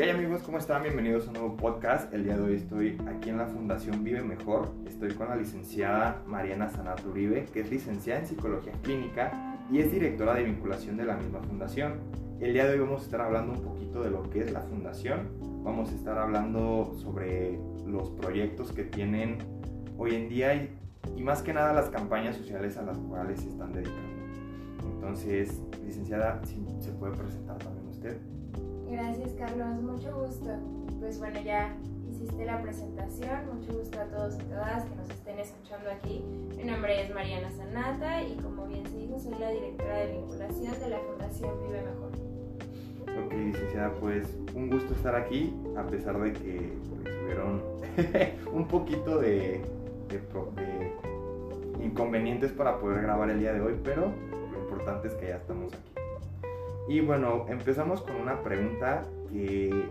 [0.00, 0.40] ¿Qué amigos?
[0.44, 0.82] ¿Cómo están?
[0.82, 2.10] Bienvenidos a un nuevo podcast.
[2.14, 4.72] El día de hoy estoy aquí en la Fundación Vive Mejor.
[4.86, 9.92] Estoy con la licenciada Mariana Sanat Uribe, que es licenciada en Psicología Clínica y es
[9.92, 11.96] directora de vinculación de la misma fundación.
[12.40, 14.62] El día de hoy vamos a estar hablando un poquito de lo que es la
[14.62, 15.28] fundación.
[15.64, 19.36] Vamos a estar hablando sobre los proyectos que tienen
[19.98, 20.78] hoy en día y,
[21.14, 24.08] y más que nada las campañas sociales a las cuales se están dedicando.
[24.94, 28.39] Entonces, licenciada, si se puede presentar también usted.
[28.90, 30.50] Gracias Carlos, mucho gusto.
[30.98, 31.76] Pues bueno, ya
[32.10, 36.24] hiciste la presentación, mucho gusto a todos y todas que nos estén escuchando aquí.
[36.56, 40.80] Mi nombre es Mariana Sanata y como bien se dijo, soy la directora de vinculación
[40.80, 43.26] de la Fundación Vive Mejor.
[43.26, 47.62] Ok, licenciada, pues un gusto estar aquí, a pesar de que pues, tuvieron
[48.52, 49.62] un poquito de,
[50.08, 54.12] de, de inconvenientes para poder grabar el día de hoy, pero
[54.52, 55.89] lo importante es que ya estamos aquí.
[56.88, 59.88] Y bueno, empezamos con una pregunta que,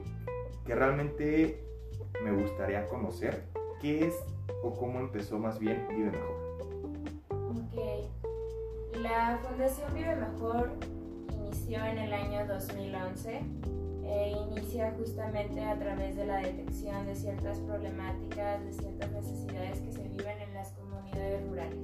[0.65, 1.63] que realmente
[2.23, 3.43] me gustaría conocer.
[3.81, 4.15] ¿Qué es
[4.63, 6.49] o cómo empezó más bien Vive Mejor?
[7.29, 8.97] Ok.
[9.01, 10.71] La Fundación Vive Mejor
[11.33, 13.41] inició en el año 2011.
[14.11, 19.91] E inicia justamente a través de la detección de ciertas problemáticas, de ciertas necesidades que
[19.91, 21.79] se viven en las comunidades rurales.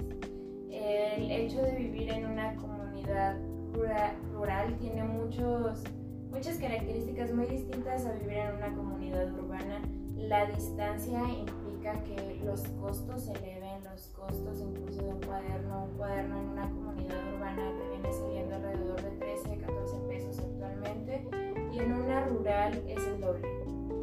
[0.71, 3.37] El hecho de vivir en una comunidad
[3.75, 5.83] rural, tiene muchos,
[6.31, 9.81] muchas características muy distintas a vivir en una comunidad urbana.
[10.15, 15.97] La distancia implica que los costos se eleven, los costos incluso de un cuaderno, un
[15.97, 21.27] cuaderno en una comunidad urbana te viene saliendo alrededor de 13, 14 pesos actualmente
[21.71, 23.47] y en una rural es el doble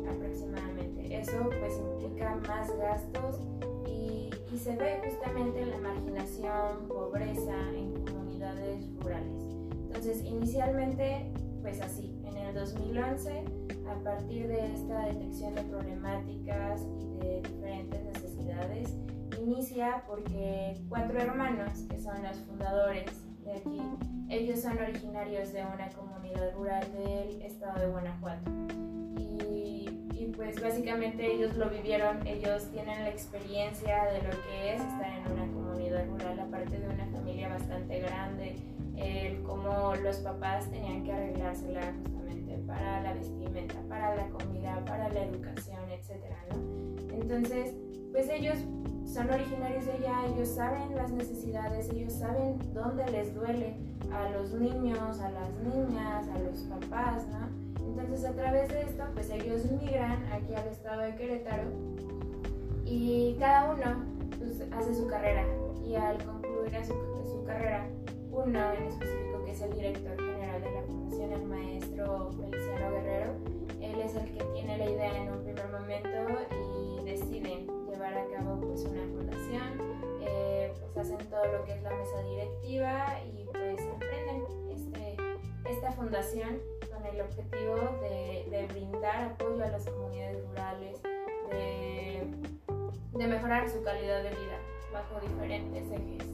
[0.09, 1.19] aproximadamente.
[1.19, 3.41] Eso pues implica más gastos
[3.87, 9.42] y, y se ve justamente en la marginación, pobreza en comunidades rurales.
[9.95, 13.45] Entonces, inicialmente, pues así, en el 2011,
[13.87, 18.97] a partir de esta detección de problemáticas y de diferentes necesidades,
[19.39, 23.05] inicia porque cuatro hermanos, que son los fundadores
[23.45, 23.83] de aquí,
[24.31, 28.51] ellos son originarios de una comunidad rural del estado de Guanajuato.
[29.19, 34.81] Y, y pues básicamente ellos lo vivieron, ellos tienen la experiencia de lo que es
[34.81, 38.57] estar en una comunidad rural, aparte de una familia bastante grande,
[39.03, 45.09] el cómo los papás tenían que arreglársela justamente para la vestimenta, para la comida, para
[45.09, 45.81] la educación,
[46.51, 47.13] ¿no?
[47.15, 47.75] Entonces,
[48.13, 48.59] pues ellos
[49.05, 53.77] son originarios de allá, ellos saben las necesidades, ellos saben dónde les duele
[54.13, 57.49] a los niños, a las niñas, a los papás, ¿no?
[57.87, 61.65] Entonces, a través de esto, pues ellos migran aquí al estado de Querétaro
[62.85, 64.05] y cada uno
[64.39, 65.45] pues, hace su carrera
[65.87, 67.87] y al concluir su carrera
[68.33, 73.33] uno en específico que es el director general de la fundación, el maestro Feliciano Guerrero.
[73.81, 76.09] Él es el que tiene la idea en un primer momento
[76.79, 81.83] y deciden llevar a cabo pues una fundación, eh, pues hacen todo lo que es
[81.83, 85.17] la mesa directiva y pues emprenden este,
[85.69, 86.59] esta fundación
[86.91, 91.03] con el objetivo de, de, brindar apoyo a las comunidades rurales,
[91.51, 92.27] de,
[93.13, 94.59] de mejorar su calidad de vida
[94.91, 96.29] bajo diferentes ejes.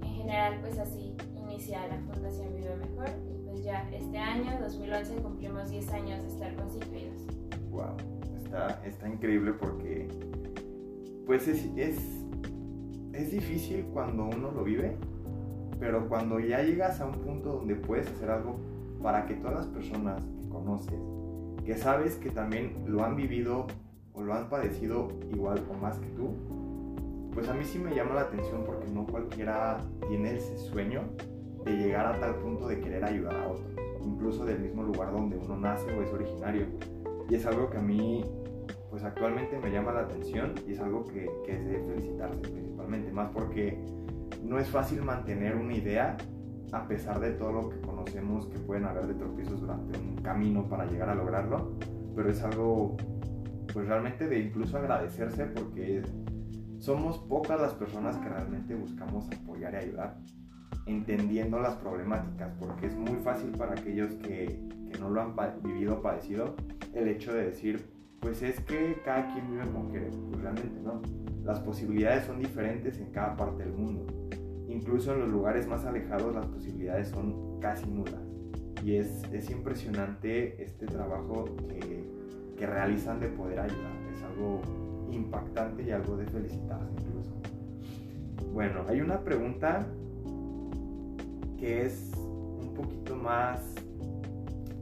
[0.00, 1.14] En general pues así
[1.54, 6.28] inicia la Fundación Vive Mejor y pues ya este año, 2011, cumplimos 10 años de
[6.28, 7.26] estar constituidos.
[7.70, 7.96] Wow,
[8.36, 10.08] está, está increíble porque
[11.26, 11.96] pues es, es,
[13.12, 14.96] es difícil cuando uno lo vive,
[15.78, 18.56] pero cuando ya llegas a un punto donde puedes hacer algo
[19.00, 20.98] para que todas las personas que conoces,
[21.64, 23.68] que sabes que también lo han vivido
[24.12, 26.34] o lo han padecido igual o más que tú,
[27.32, 29.78] pues a mí sí me llama la atención porque no cualquiera
[30.08, 31.02] tiene ese sueño
[31.64, 35.36] de llegar a tal punto de querer ayudar a otros, incluso del mismo lugar donde
[35.36, 36.66] uno nace o es originario.
[37.28, 38.24] Y es algo que a mí,
[38.90, 43.12] pues actualmente me llama la atención y es algo que, que es de felicitarse principalmente,
[43.12, 43.82] más porque
[44.42, 46.16] no es fácil mantener una idea
[46.72, 50.68] a pesar de todo lo que conocemos que pueden haber de tropiezos durante un camino
[50.68, 51.72] para llegar a lograrlo,
[52.14, 52.96] pero es algo
[53.72, 56.02] pues realmente de incluso agradecerse porque
[56.78, 60.18] somos pocas las personas que realmente buscamos apoyar y ayudar
[60.86, 64.60] entendiendo las problemáticas, porque es muy fácil para aquellos que,
[64.90, 66.54] que no lo han vivido o padecido
[66.94, 67.84] el hecho de decir,
[68.20, 71.02] pues es que cada quien vive como quiere, pues realmente no.
[71.44, 74.06] Las posibilidades son diferentes en cada parte del mundo.
[74.68, 78.22] Incluso en los lugares más alejados las posibilidades son casi nulas.
[78.82, 82.08] Y es, es impresionante este trabajo que,
[82.56, 83.92] que realizan de poder ayudar.
[84.14, 84.60] Es algo
[85.10, 87.34] impactante y algo de felicitarse incluso.
[88.52, 89.86] Bueno, hay una pregunta
[91.66, 93.74] es un poquito más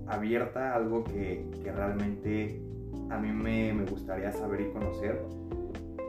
[0.07, 2.63] abierta, algo que, que realmente
[3.11, 5.23] a mí me, me gustaría saber y conocer.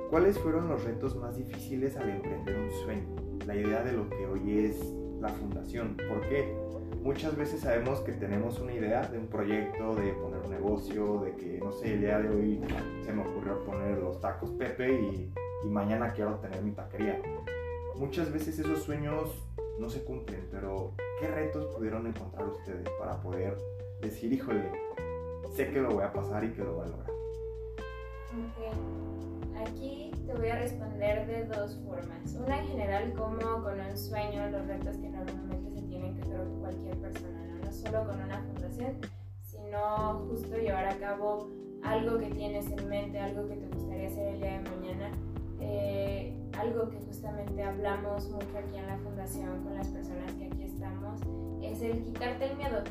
[0.09, 3.15] ¿Cuáles fueron los retos más difíciles al emprender un sueño?
[3.47, 4.79] La idea de lo que hoy es
[5.19, 5.97] la fundación.
[5.97, 6.55] ¿Por qué?
[7.01, 11.35] Muchas veces sabemos que tenemos una idea de un proyecto, de poner un negocio, de
[11.35, 12.61] que, no sé, el día de hoy
[13.03, 15.33] se me ocurrió poner los tacos Pepe y,
[15.65, 17.21] y mañana quiero tener mi taquería.
[17.95, 19.43] Muchas veces esos sueños
[19.79, 23.57] no se cumplen, pero ¿qué retos pudieron encontrar ustedes para poder
[24.01, 24.71] decir, híjole,
[25.51, 27.11] sé que lo voy a pasar y que lo voy a lograr?
[28.33, 32.33] Ok, aquí te voy a responder de dos formas.
[32.33, 36.45] Una en general, como con un sueño, los retos que normalmente se tienen que creo
[36.59, 37.65] cualquier persona, ¿no?
[37.65, 38.97] no solo con una fundación,
[39.41, 41.49] sino justo llevar a cabo
[41.83, 45.11] algo que tienes en mente, algo que te gustaría hacer el día de mañana.
[45.59, 50.63] Eh, algo que justamente hablamos mucho aquí en la fundación con las personas que aquí
[50.63, 51.21] estamos,
[51.61, 52.83] es el quitarte el miedo.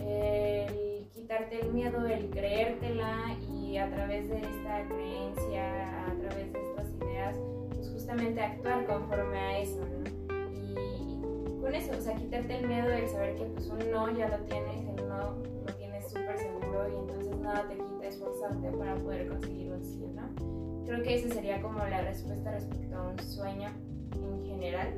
[0.00, 6.60] El quitarte el miedo, el creértela y a través de esta creencia, a través de
[6.60, 7.36] estas ideas,
[7.74, 10.08] pues justamente actuar conforme a eso, ¿no?
[10.54, 14.28] Y, con eso, o sea, quitarte el miedo, el saber que pues un no ya
[14.28, 15.34] lo tienes, el no
[15.66, 20.06] lo tienes súper seguro y entonces nada te quita esforzarte para poder conseguir un sí,
[20.14, 20.57] ¿no?
[20.88, 23.68] Creo que esa sería como la respuesta respecto a un sueño
[24.14, 24.88] en general.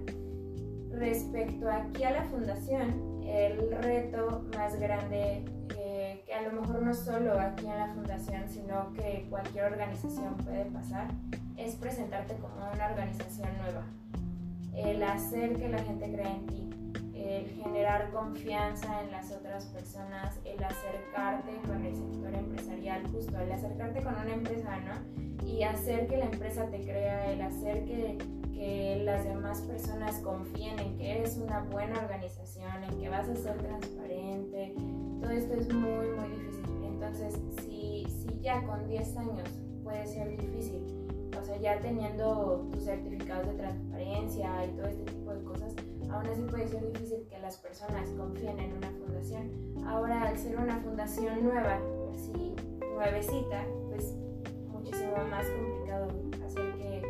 [0.92, 7.40] Respecto aquí a la fundación, el reto más grande que a lo mejor no solo
[7.40, 11.08] aquí en la fundación, sino que cualquier organización puede pasar,
[11.56, 13.82] es presentarte como una organización nueva.
[14.72, 16.69] El hacer que la gente crea en ti,
[17.20, 23.52] el generar confianza en las otras personas, el acercarte con el sector empresarial, justo el
[23.52, 24.78] acercarte con una empresa.
[25.46, 28.19] Y hacer que la empresa te crea, el hacer que,
[28.52, 33.34] que las demás personas confíen en que eres una buena organización, en que vas a
[33.34, 34.75] ser transparente,
[35.20, 36.64] todo esto es muy, muy difícil.
[36.84, 39.49] Entonces, si, si ya con 10 años
[39.82, 40.82] puede ser difícil,
[41.38, 45.75] o sea, ya teniendo tus certificados de transparencia y todo este tipo de cosas,
[46.12, 49.50] aún así puede ser difícil que las personas confíen en una fundación.
[49.86, 51.78] Ahora, al ser una fundación nueva,
[52.12, 52.54] así
[52.94, 54.14] nuevecita, pues
[54.68, 56.08] muchísimo más complicado
[56.44, 57.02] hacer que,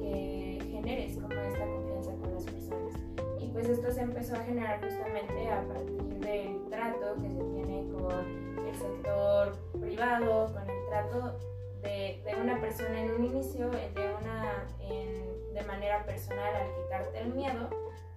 [0.00, 2.94] que generes como esta confianza con las personas.
[3.40, 7.88] Y pues esto se empezó a generar justamente a partir del trato que se tiene
[7.92, 11.38] con el sector privado, con el trato
[11.82, 17.20] de, de una persona en un inicio, de, una, en, de manera personal al quitarte
[17.20, 17.70] el miedo,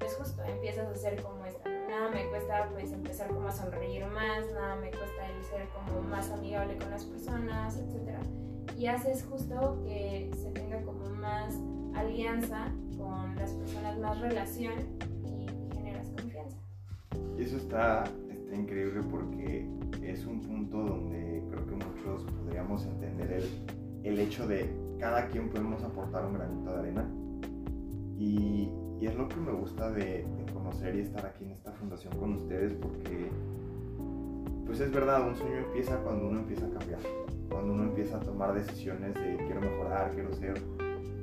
[0.03, 1.69] pues justo empiezas a ser como esta.
[1.87, 6.01] Nada me cuesta pues empezar como a sonreír más, nada me cuesta el ser como
[6.01, 8.17] más amigable con las personas, etc.
[8.77, 11.53] Y haces justo que se tenga como más
[11.95, 12.67] alianza
[12.97, 14.73] con las personas, más relación
[17.37, 19.67] y eso está, está increíble porque
[20.01, 23.45] es un punto donde creo que muchos podríamos entender el,
[24.03, 24.69] el hecho de
[24.99, 27.02] cada quien podemos aportar un granito de arena.
[28.17, 28.69] Y,
[29.01, 32.71] es lo que me gusta de, conocer y estar aquí en esta fundación con ustedes
[32.73, 33.29] porque,
[34.65, 37.01] pues es verdad, un sueño empieza cuando uno empieza a cambiar,
[37.49, 40.53] cuando uno empieza a tomar decisiones de quiero mejorar, quiero ser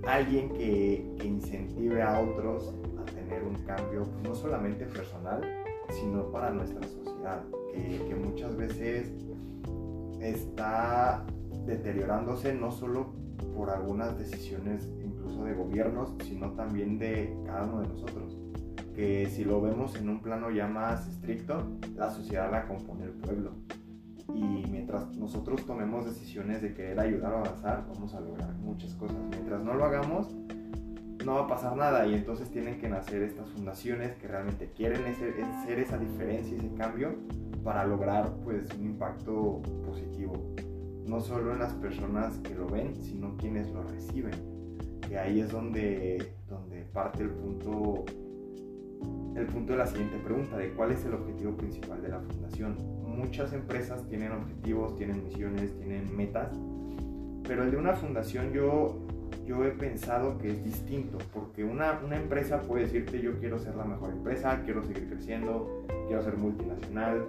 [0.06, 5.40] alguien que, incentive a otros a tener un cambio, no solamente personal,
[5.90, 7.42] sino para nuestra sociedad,
[7.72, 9.12] que, muchas veces
[10.20, 11.24] está
[11.66, 13.12] deteriorándose no solo
[13.56, 14.88] por algunas decisiones
[15.30, 18.36] incluso de gobiernos, sino también de cada uno de nosotros.
[18.94, 23.12] Que si lo vemos en un plano ya más estricto, la sociedad la compone el
[23.12, 23.52] pueblo.
[24.34, 29.16] Y mientras nosotros tomemos decisiones de querer ayudar a avanzar, vamos a lograr muchas cosas.
[29.30, 30.28] Mientras no lo hagamos,
[31.24, 35.02] no va a pasar nada y entonces tienen que nacer estas fundaciones que realmente quieren
[35.04, 37.14] hacer esa diferencia, ese cambio
[37.64, 40.32] para lograr pues un impacto positivo,
[41.06, 44.49] no solo en las personas que lo ven, sino quienes lo reciben,
[45.10, 48.04] que ahí es donde, donde parte el punto,
[49.34, 52.76] el punto de la siguiente pregunta, de cuál es el objetivo principal de la fundación.
[53.02, 56.56] Muchas empresas tienen objetivos, tienen misiones, tienen metas,
[57.42, 59.00] pero el de una fundación yo
[59.46, 63.74] yo he pensado que es distinto, porque una, una, empresa puede decirte yo quiero ser
[63.74, 67.26] la mejor empresa, quiero seguir creciendo, quiero ser multinacional,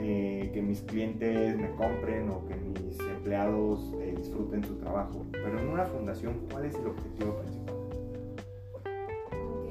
[0.00, 5.26] eh, que mis clientes me compren o que mis empleados eh, disfruten su trabajo.
[5.32, 7.74] Pero en una fundación, ¿cuál es el objetivo principal?
[8.74, 9.68] Ok,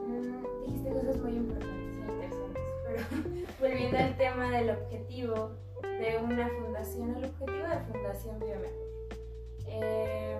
[0.00, 3.02] mm, dijiste cosas muy importantes e interesantes, pero
[3.60, 5.50] volviendo al tema del objetivo
[5.82, 9.05] de una fundación, el objetivo de Fundación Biomejor.
[9.68, 10.38] Eh,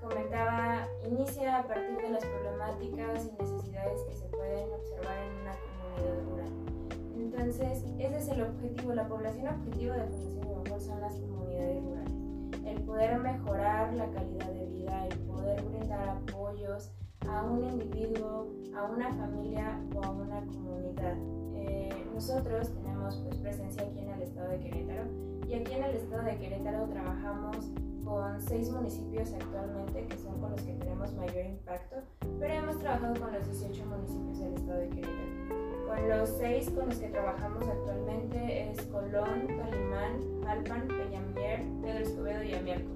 [0.00, 5.54] comentaba, inicia a partir de las problemáticas y necesidades que se pueden observar en una
[5.58, 6.68] comunidad rural.
[7.16, 12.12] Entonces, ese es el objetivo, la población objetivo de Fundación Mejor son las comunidades rurales.
[12.64, 16.90] El poder mejorar la calidad de vida, el poder brindar apoyos
[17.28, 21.16] a un individuo, a una familia o a una comunidad.
[21.54, 25.04] Eh, nosotros tenemos pues, presencia aquí en el estado de Querétaro
[25.48, 27.56] y aquí en el estado de Querétaro trabajamos
[28.04, 31.96] con seis municipios actualmente que son con los que tenemos mayor impacto,
[32.38, 35.86] pero hemos trabajado con los 18 municipios del estado de Querétaro.
[35.86, 42.42] Con los seis con los que trabajamos actualmente es Colón, Calimán, Alpan, Peñamier, Pedro Escobedo
[42.42, 42.90] y Amialco.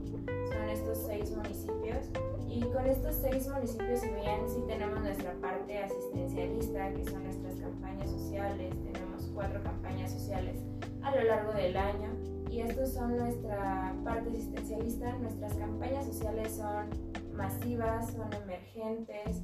[0.52, 2.10] Son estos seis municipios
[2.46, 7.54] y con estos seis municipios, si bien sí tenemos nuestra parte asistencialista, que son nuestras
[7.54, 10.58] campañas sociales, tenemos cuatro campañas sociales
[11.02, 12.10] a lo largo del año
[12.52, 15.16] y estos son nuestra parte asistencialista.
[15.18, 16.90] Nuestras campañas sociales son
[17.34, 19.42] masivas, son emergentes.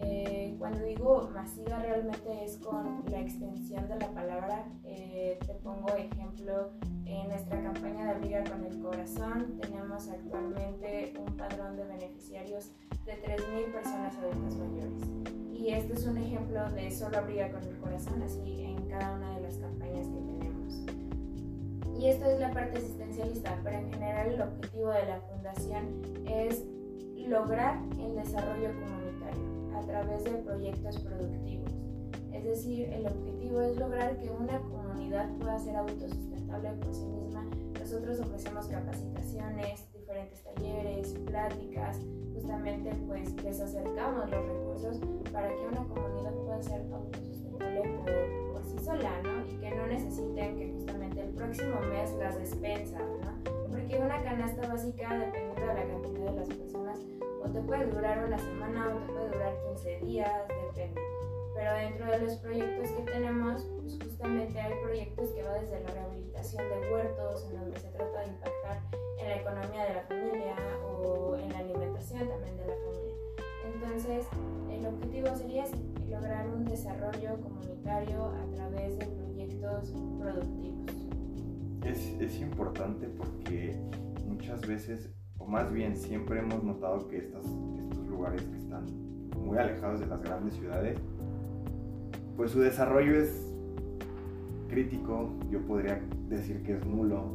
[0.00, 4.66] Eh, cuando digo masiva realmente es con la extensión de la palabra.
[4.84, 6.72] Eh, te pongo ejemplo
[7.04, 9.58] en nuestra campaña de Abriga con el Corazón.
[9.60, 12.72] Tenemos actualmente un padrón de beneficiarios
[13.06, 15.02] de 3.000 personas adultas mayores.
[15.52, 19.36] Y este es un ejemplo de solo Abriga con el Corazón, así en cada una
[19.36, 20.97] de las campañas que tenemos.
[21.98, 26.64] Y esto es la parte asistencialista, pero en general el objetivo de la fundación es
[27.26, 31.72] lograr el desarrollo comunitario a través de proyectos productivos.
[32.32, 37.44] Es decir, el objetivo es lograr que una comunidad pueda ser autosustentable por sí misma.
[37.80, 41.98] Nosotros ofrecemos capacitaciones, diferentes talleres, pláticas,
[42.32, 45.00] justamente pues les acercamos los recursos
[45.32, 49.46] para que una comunidad pueda ser autosustentable por, sí sola, ¿no?
[49.46, 53.44] Y que no necesiten que justamente el próximo mes las despensas, ¿no?
[53.70, 57.00] Porque una canasta básica, dependiendo de la cantidad de las personas,
[57.42, 61.00] o te puede durar una semana o te puede durar 15 días, depende.
[61.54, 65.90] Pero dentro de los proyectos que tenemos, pues justamente hay proyectos que van desde la
[65.90, 68.80] rehabilitación de huertos, en donde se trata de impactar
[69.18, 70.54] en la economía de la familia
[70.86, 73.17] o en la alimentación también de la familia.
[73.80, 74.26] Entonces,
[74.72, 75.64] el objetivo sería
[76.10, 80.90] lograr un desarrollo comunitario a través de proyectos productivos.
[81.84, 83.76] Es, es importante porque
[84.26, 88.84] muchas veces, o más bien siempre hemos notado que estos, estos lugares que están
[89.36, 90.98] muy alejados de las grandes ciudades,
[92.36, 93.54] pues su desarrollo es
[94.68, 97.32] crítico, yo podría decir que es nulo,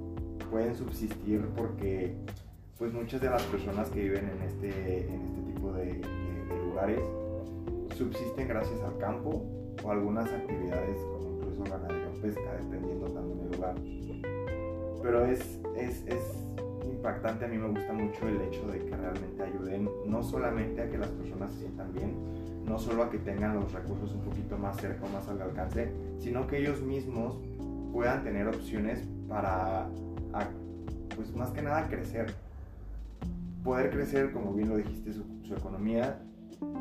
[0.51, 2.17] pueden subsistir porque
[2.77, 6.01] pues muchas de las personas que viven en este, en este tipo de,
[7.95, 9.45] subsisten gracias al campo
[9.83, 13.75] o algunas actividades como incluso ganadería o pesca, dependiendo también del lugar.
[15.01, 16.21] Pero es, es, es
[16.85, 20.89] impactante, a mí me gusta mucho el hecho de que realmente ayuden no solamente a
[20.89, 22.15] que las personas se sientan bien,
[22.65, 26.47] no solo a que tengan los recursos un poquito más cerca más al alcance, sino
[26.47, 27.37] que ellos mismos
[27.91, 29.89] puedan tener opciones para
[31.15, 32.33] pues más que nada crecer.
[33.63, 35.23] Poder crecer, como bien lo dijiste, su,
[35.55, 36.19] economía,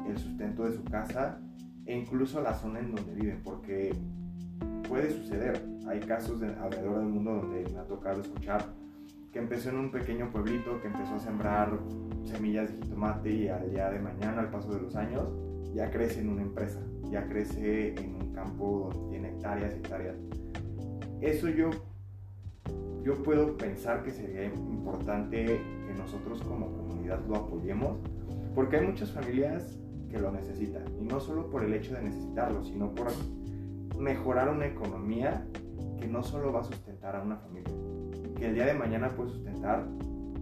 [0.09, 1.41] el sustento de su casa
[1.87, 3.95] e incluso la zona en donde viven, porque
[4.89, 5.61] puede suceder.
[5.87, 8.65] Hay casos de, alrededor del mundo donde me ha tocado escuchar
[9.33, 11.79] que empezó en un pequeño pueblito, que empezó a sembrar
[12.25, 15.29] semillas de jitomate y al día de mañana, al paso de los años,
[15.75, 20.17] ya crece en una empresa, ya crece en un campo donde tiene hectáreas y hectáreas.
[21.23, 21.71] Eso yo
[23.05, 27.99] yo puedo pensar que sería importante que nosotros como comunidad lo apoyemos,
[28.55, 29.79] porque hay muchas familias
[30.11, 33.09] que lo necesitan, y no solo por el hecho de necesitarlo, sino por
[33.99, 35.47] mejorar una economía
[35.99, 37.73] que no solo va a sustentar a una familia,
[38.37, 39.87] que el día de mañana puede sustentar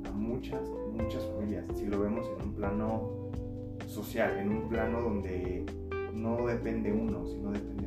[0.08, 0.60] a muchas,
[0.92, 3.30] muchas familias, si lo vemos en un plano
[3.86, 5.64] social, en un plano donde
[6.14, 7.80] no depende uno, sino depende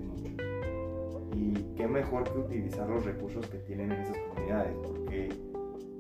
[1.36, 5.30] y qué mejor que utilizar los recursos que tienen en esas comunidades, porque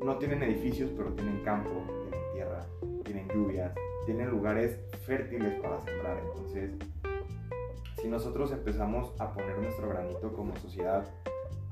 [0.03, 1.71] no tienen edificios, pero tienen campo,
[2.03, 2.65] tienen tierra,
[3.03, 3.73] tienen lluvias,
[4.05, 6.21] tienen lugares fértiles para sembrar.
[6.27, 6.71] Entonces,
[8.01, 11.05] si nosotros empezamos a poner nuestro granito como sociedad,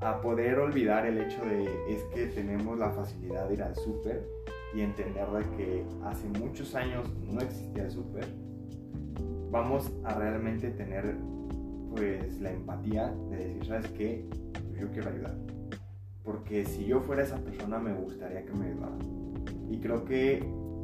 [0.00, 4.26] a poder olvidar el hecho de es que tenemos la facilidad de ir al súper
[4.74, 8.26] y entender de que hace muchos años no existía el súper,
[9.50, 11.16] vamos a realmente tener
[11.94, 14.24] pues la empatía de decir, ¿sabes qué?
[14.80, 15.36] Yo quiero ayudar.
[16.24, 18.96] Porque si yo fuera esa persona me gustaría que me ayudara.
[19.70, 20.42] Y creo que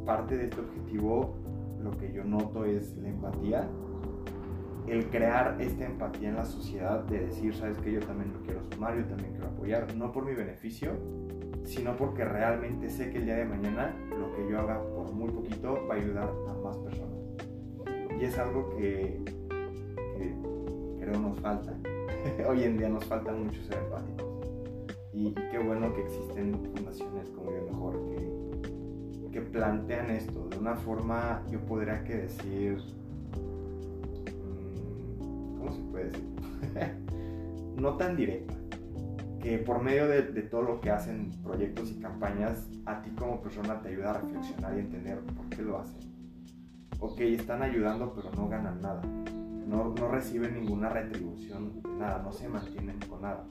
[0.09, 1.35] parte de este objetivo
[1.83, 3.69] lo que yo noto es la empatía.
[4.87, 7.91] El crear esta empatía en la sociedad de decir, ¿sabes qué?
[7.91, 9.95] Yo también lo quiero sumar, yo también quiero apoyar.
[9.95, 10.93] No por mi beneficio,
[11.63, 15.29] sino porque realmente sé que el día de mañana lo que yo haga por muy
[15.29, 17.19] poquito va a ayudar a más personas.
[18.19, 19.23] Y es algo que,
[20.17, 20.35] que
[20.99, 21.77] creo nos falta.
[22.49, 24.25] hoy en día nos faltan muchos ser empáticos.
[25.13, 28.38] Y, qué bueno que existen fundaciones como Vive Mejor que,
[29.31, 32.77] que plantean esto de una forma, yo podría que decir,
[34.39, 36.25] mm, ¿cómo se puede decir?
[37.77, 38.53] no tan directa,
[39.41, 43.81] que por medio de, todo lo que hacen proyectos y campañas, a ti como persona
[43.81, 45.99] te ayuda a reflexionar y entender por qué lo hacen.
[46.99, 49.01] Ok, están ayudando pero no ganan nada,
[49.67, 53.45] no, no reciben ninguna retribución, nada, no se mantienen con nada.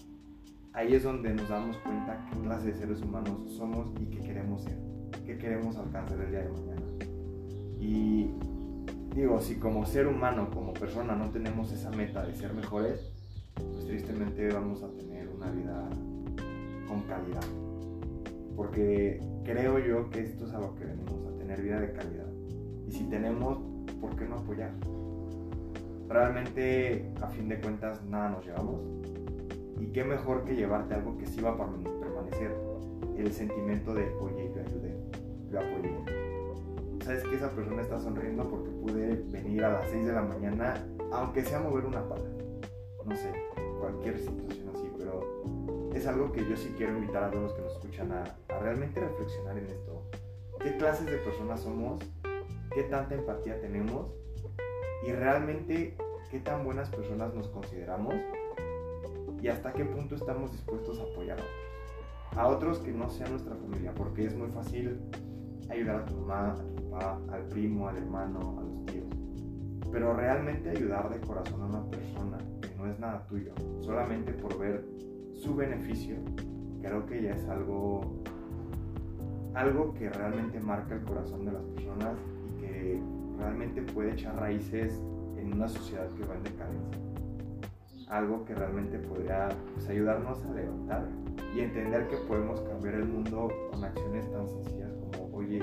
[0.75, 4.63] Ahí es donde nos damos cuenta qué clase de seres humanos somos y qué queremos
[4.63, 4.79] ser,
[5.27, 6.87] qué queremos alcanzar el día de mañana.
[7.81, 8.31] Y
[9.15, 13.13] digo, si como ser humano, como persona, no tenemos esa meta de ser mejores,
[13.55, 15.89] pues tristemente vamos a tener una vida
[16.87, 17.45] con calidad.
[18.57, 22.27] Porque creo yo que esto es a lo que venimos, a tener vida de calidad.
[22.87, 23.59] Y si tenemos,
[24.01, 24.73] ¿por qué no apoyar?
[26.09, 28.81] Realmente, a fin de cuentas, nada nos llevamos.
[29.79, 32.57] Y qué mejor que llevarte algo que sí va a permanecer.
[33.17, 34.48] El sentimiento de, oye,
[35.51, 37.05] yo apoyé.
[37.05, 40.87] Sabes que esa persona está sonriendo porque pude venir a las 6 de la mañana,
[41.13, 42.29] aunque sea mover una pala
[43.09, 43.33] no sé,
[43.81, 47.63] cualquier situación así, pero es algo que yo sí quiero invitar a todos los que
[47.63, 48.25] nos escuchan a,
[48.61, 50.03] realmente reflexionar en esto.
[50.61, 52.05] ¿Qué clases de personas somos?
[52.75, 54.13] ¿Qué tanta empatía tenemos?
[55.07, 55.97] Y realmente,
[56.31, 58.15] ¿qué tan buenas personas nos consideramos?
[59.41, 62.37] Y hasta qué punto estamos dispuestos a apoyar a otros.
[62.37, 65.01] A otros que no sean nuestra familia, porque es muy fácil
[65.71, 69.07] ayudar a tu mamá, a tu papá, al primo, al hermano, a los tíos.
[69.91, 72.39] Pero realmente ayudar de corazón a una persona
[72.79, 74.85] no es nada tuyo, solamente por ver
[75.35, 76.17] su beneficio,
[76.81, 78.23] creo que ya es algo,
[79.55, 83.03] algo que realmente marca el corazón de las personas y que
[83.39, 85.01] realmente puede echar raíces
[85.37, 87.01] en una sociedad que va en decadencia.
[88.09, 91.07] Algo que realmente podría pues, ayudarnos a levantar
[91.55, 94.88] y entender que podemos cambiar el mundo con acciones tan sencillas
[95.57, 95.63] es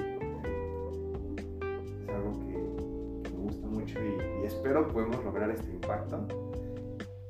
[2.09, 6.25] algo que, me gusta mucho y, y espero podemos lograr este impacto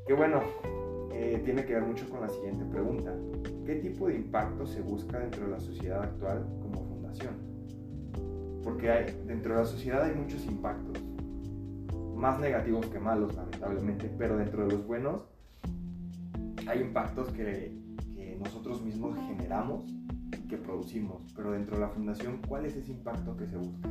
[0.06, 0.42] que bueno,
[1.12, 3.14] eh, tiene que ver mucho con la siguiente pregunta.
[3.66, 7.34] ¿Qué tipo de impacto se busca dentro de la sociedad actual como fundación?
[8.64, 11.00] Porque hay, dentro de la sociedad hay muchos impactos,
[12.16, 15.24] más negativos que malos, lamentablemente, pero dentro de los buenos
[16.68, 17.76] hay impactos que,
[18.16, 19.86] que nosotros mismos generamos
[20.48, 23.90] que producimos, pero dentro de la fundación, ¿cuál es ese impacto que se busca?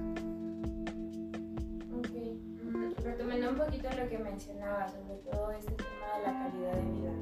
[3.04, 7.12] retomando un poquito lo que mencionaba, sobre todo este tema de la calidad de vida,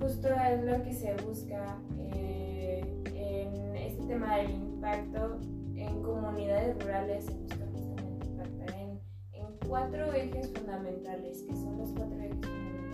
[0.00, 5.40] justo es lo que se busca eh, en este tema del impacto
[5.74, 9.00] en comunidades rurales, se busca justamente impactar en,
[9.32, 12.87] en cuatro ejes fundamentales, que son los cuatro ejes fundamentales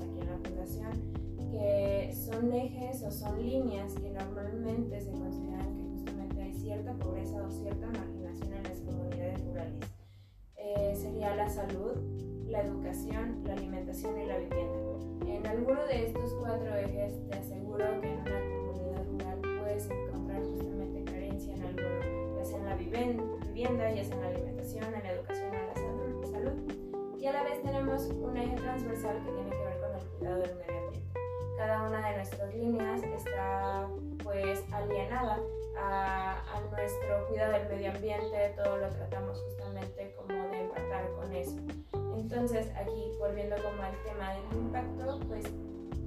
[0.00, 0.92] aquí en la fundación,
[1.50, 7.42] que son ejes o son líneas que normalmente se consideran que justamente hay cierta pobreza
[7.42, 9.92] o cierta marginación en las comunidades rurales
[10.64, 11.96] eh, sería la salud,
[12.48, 14.78] la educación, la alimentación y la vivienda.
[15.26, 20.42] En alguno de estos cuatro ejes te aseguro que en una comunidad rural puedes encontrar
[20.42, 25.02] justamente carencia en alguno, ya sea en la vivienda, ya sea en la alimentación, en
[25.02, 26.81] la educación en la salud.
[27.22, 30.40] Y a la vez tenemos un eje transversal que tiene que ver con el cuidado
[30.40, 31.20] del medio ambiente.
[31.56, 33.88] Cada una de nuestras líneas está
[34.24, 35.38] pues alienada
[35.78, 40.34] a, a nuestro cuidado del medio ambiente, todo lo tratamos justamente como
[41.16, 41.56] con eso.
[42.18, 45.44] Entonces, aquí volviendo como al tema del impacto, pues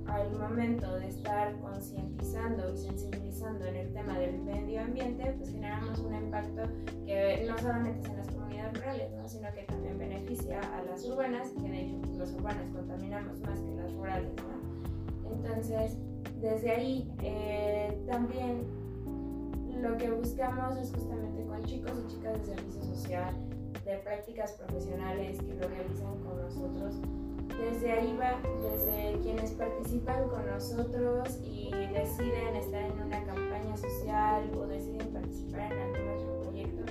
[0.07, 5.99] al momento de estar concientizando y sensibilizando en el tema del medio ambiente, pues generamos
[5.99, 6.63] un impacto
[7.05, 11.49] que no solamente es en las comunidades rurales, sino que también beneficia a las urbanas,
[11.49, 14.31] que de hecho las urbanas contaminamos más que las rurales.
[15.31, 15.97] Entonces,
[16.41, 18.63] desde ahí eh, también
[19.81, 23.33] lo que buscamos es justamente con chicos y chicas de servicio social,
[23.83, 26.95] de prácticas profesionales que lo realizan con nosotros.
[27.47, 34.67] Desde va, desde quienes participan con nosotros y deciden estar en una campaña social o
[34.67, 36.83] deciden participar en algún otro proyecto,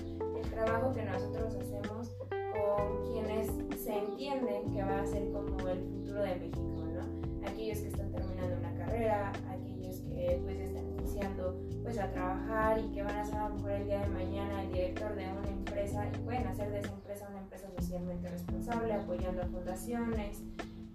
[0.43, 5.81] el trabajo que nosotros hacemos con quienes se entienden que va a ser como el
[5.81, 7.49] futuro de México, ¿no?
[7.49, 11.64] Aquellos que están terminando una carrera, aquellos que pues están iniciando
[11.95, 14.63] pues a trabajar y que van a ser a lo mejor el día de mañana
[14.63, 18.93] el director de una empresa y pueden hacer de esa empresa una empresa socialmente responsable,
[18.93, 20.43] apoyando a fundaciones,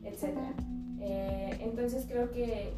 [0.04, 0.38] etc.
[1.00, 2.74] Eh, entonces creo que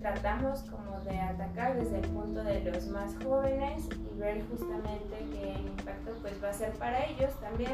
[0.00, 5.52] tratamos como de atacar desde el punto de los más jóvenes y ver justamente que
[5.52, 7.72] el impacto pues va a ser para ellos también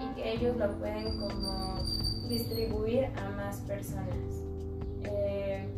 [0.00, 1.82] y que ellos lo pueden como
[2.28, 4.16] distribuir a más personas.
[5.02, 5.68] Eh,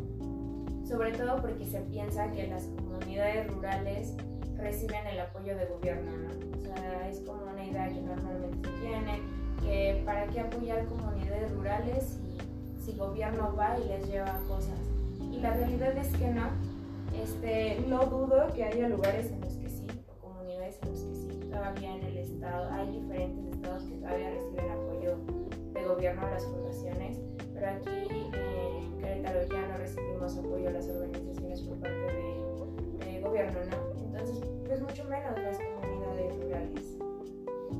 [0.94, 4.14] sobre todo porque se piensa que las comunidades rurales
[4.56, 6.58] reciben el apoyo del gobierno, ¿no?
[6.60, 9.20] O sea, es como una idea que normalmente se tiene,
[9.60, 12.20] que para qué apoyar comunidades rurales
[12.78, 14.78] si, si gobierno va y les lleva cosas.
[15.32, 16.46] Y la realidad es que no.
[17.20, 21.14] Este, no dudo que haya lugares en los que sí, o comunidades en los que
[21.16, 21.50] sí.
[21.50, 25.16] Todavía en el estado, hay diferentes estados que todavía reciben apoyo
[25.72, 27.18] de gobierno a las fundaciones,
[27.52, 28.53] pero aquí en
[29.22, 34.00] Ya no recibimos apoyo a las organizaciones por parte de, de gobierno, ¿no?
[34.06, 36.96] Entonces, pues mucho menos las comunidades rurales.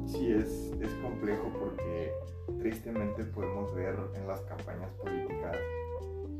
[0.06, 2.12] Sí, es, es complejo porque
[2.58, 5.56] tristemente podemos ver en las campañas políticas,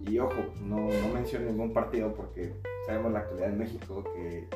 [0.07, 2.52] y ojo, no, no menciono ningún partido porque
[2.87, 4.46] sabemos la actualidad en México que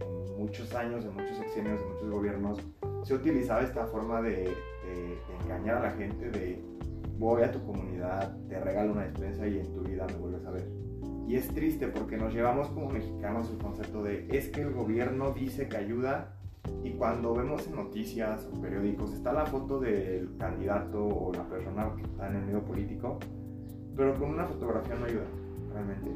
[0.00, 2.58] en muchos años, en muchos sexenios, en muchos gobiernos,
[3.04, 4.44] se utilizaba esta forma de,
[4.84, 6.60] de engañar a la gente, de
[7.18, 10.50] voy a tu comunidad, te regalo una despensa y en tu vida me vuelves a
[10.50, 10.68] ver.
[11.26, 15.32] Y es triste porque nos llevamos como mexicanos el concepto de es que el gobierno
[15.32, 16.36] dice que ayuda
[16.84, 21.90] y cuando vemos en noticias o periódicos está la foto del candidato o la persona
[21.96, 23.18] que está en el medio político,
[23.96, 25.26] pero con una fotografía no ayuda
[25.72, 26.10] realmente.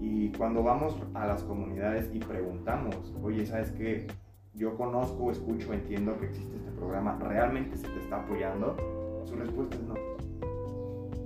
[0.00, 4.06] Y cuando vamos a las comunidades y preguntamos, oye, ¿sabes qué?
[4.54, 8.76] Yo conozco, escucho, entiendo que existe este programa, ¿realmente se te está apoyando?
[9.24, 10.13] Su respuesta es no.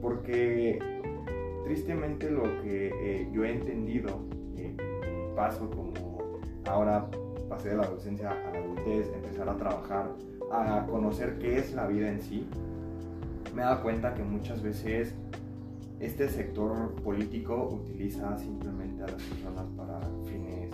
[0.00, 0.78] Porque
[1.64, 4.20] tristemente lo que eh, yo he entendido
[4.56, 5.92] en mi paso como
[6.66, 7.10] ahora
[7.48, 10.10] pasé de la adolescencia a la adultez, empezar a trabajar,
[10.52, 12.46] a conocer qué es la vida en sí,
[13.54, 15.14] me he dado cuenta que muchas veces
[16.00, 20.70] este sector político utiliza simplemente a las personas para fines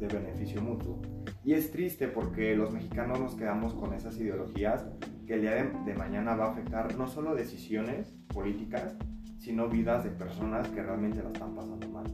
[0.00, 0.98] de beneficio mutuo.
[1.44, 4.84] Y es triste porque los mexicanos nos quedamos con esas ideologías
[5.32, 8.94] que el día de, de mañana va a afectar no solo decisiones políticas,
[9.38, 12.04] sino vidas de personas que realmente la están pasando mal.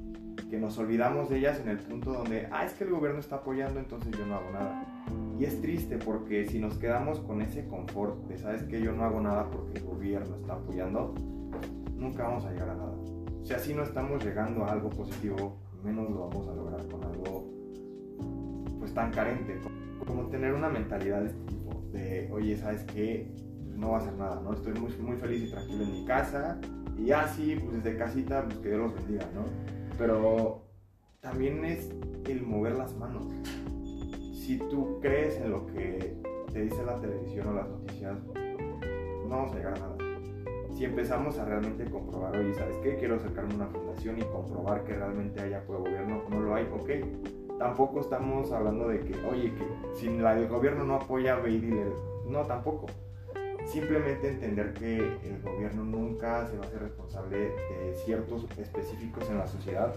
[0.48, 3.34] Que nos olvidamos de ellas en el punto donde, ah, es que el gobierno está
[3.36, 5.04] apoyando, entonces yo no hago nada.
[5.36, 9.02] Y es triste porque si nos quedamos con ese confort de, sabes que yo no
[9.02, 11.12] hago nada porque el gobierno está apoyando,
[11.96, 12.94] nunca vamos a llegar a nada.
[13.42, 17.50] Si así no estamos llegando a algo positivo, menos lo vamos a lograr con algo
[18.78, 19.58] pues tan carente.
[20.06, 21.57] Como tener una mentalidad de este
[21.92, 23.30] de, oye, ¿sabes qué?
[23.64, 24.52] Pues no va a hacer nada, ¿no?
[24.52, 26.60] Estoy muy, muy feliz y tranquilo en mi casa,
[26.98, 29.44] y así, pues desde casita, pues que Dios los bendiga, ¿no?
[29.96, 30.64] Pero
[31.20, 31.90] también es
[32.26, 33.26] el mover las manos.
[34.32, 36.16] Si tú crees en lo que
[36.52, 39.96] te dice la televisión o las noticias, no vamos a llegar a nada.
[40.76, 42.96] Si empezamos a realmente comprobar, oye, ¿sabes qué?
[42.96, 46.66] Quiero acercarme a una fundación y comprobar que realmente haya apoyo gobierno, no lo hay,
[46.72, 47.37] ok.
[47.58, 51.60] Tampoco estamos hablando de que, oye, que si la, el gobierno no apoya, ve y
[51.60, 51.86] dile,
[52.28, 52.86] no, tampoco
[53.66, 59.38] simplemente entender que el gobierno nunca se va a hacer responsable de ciertos específicos en
[59.38, 59.94] la sociedad,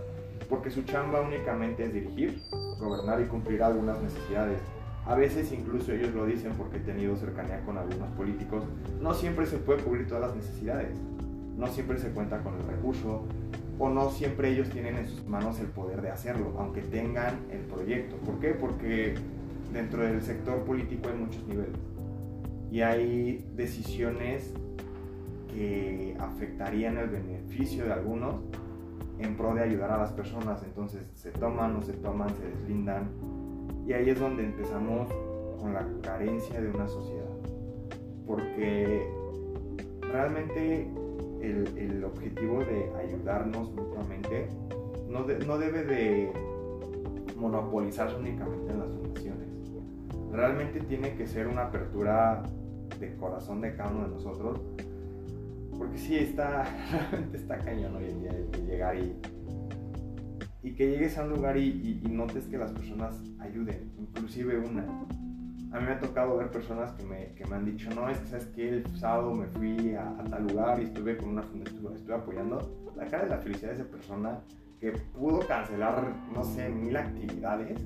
[0.50, 2.42] porque su chamba únicamente es dirigir,
[2.80, 4.60] gobernar y cumplir algunas necesidades.
[5.06, 8.64] A veces incluso ellos lo dicen porque he tenido cercanía con algunos políticos,
[9.00, 10.96] no siempre se puede cubrir todas las necesidades,
[11.58, 13.24] no siempre se cuenta con el recurso
[13.82, 17.62] o no siempre ellos tienen en sus manos el poder de hacerlo, aunque tengan el
[17.62, 18.16] proyecto.
[18.18, 18.50] ¿Por qué?
[18.50, 19.16] Porque
[19.74, 21.80] dentro del sector político hay muchos niveles
[22.72, 24.54] y hay decisiones
[25.52, 28.36] que afectarían el beneficio de algunos
[29.18, 30.62] en pro de ayudar a las personas.
[30.64, 33.10] Entonces se toman, no se toman, se deslindan.
[33.88, 35.10] Y ahí es donde empezamos
[35.60, 37.26] con la carencia de una sociedad.
[38.28, 39.08] Porque
[40.02, 40.88] realmente
[41.42, 44.48] el, objetivo de ayudarnos mutuamente
[45.10, 46.32] no, no debe de
[47.38, 49.48] monopolizarse únicamente en las fundaciones.
[50.32, 52.44] Realmente tiene que ser una apertura
[53.00, 54.62] de corazón de cada uno de nosotros.
[55.78, 56.64] Porque sí, está,
[57.10, 59.16] realmente está cañón hoy en día de llegar y,
[60.64, 64.86] y que llegues a un lugar y, notes que las personas ayuden, inclusive una.
[65.72, 68.18] A mí me ha tocado ver personas que me, que me han dicho, no, es
[68.20, 71.44] que sabes que el sábado me fui a, a, tal lugar y estuve con una
[71.44, 72.92] fundación, estuve apoyando.
[72.96, 74.40] La cara de la felicidad de esa persona
[74.80, 77.82] que pudo cancelar, no sé, mil actividades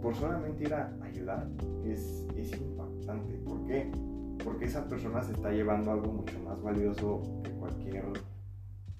[0.00, 1.46] por solamente ir a ayudar
[1.84, 3.34] es, es impactante.
[3.44, 3.90] ¿Por qué?
[4.44, 8.04] porque esa persona se está llevando algo mucho más valioso que cualquier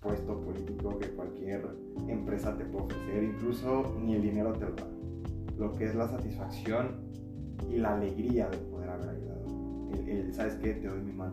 [0.00, 1.66] puesto político, que cualquier
[2.08, 4.86] empresa te puede ofrecer, incluso ni el dinero te lo da.
[5.58, 7.10] Lo que es la satisfacción
[7.68, 9.44] y la alegría de poder haber ayudado.
[9.92, 10.74] El, el, ¿Sabes qué?
[10.74, 11.32] Te doy mi mano.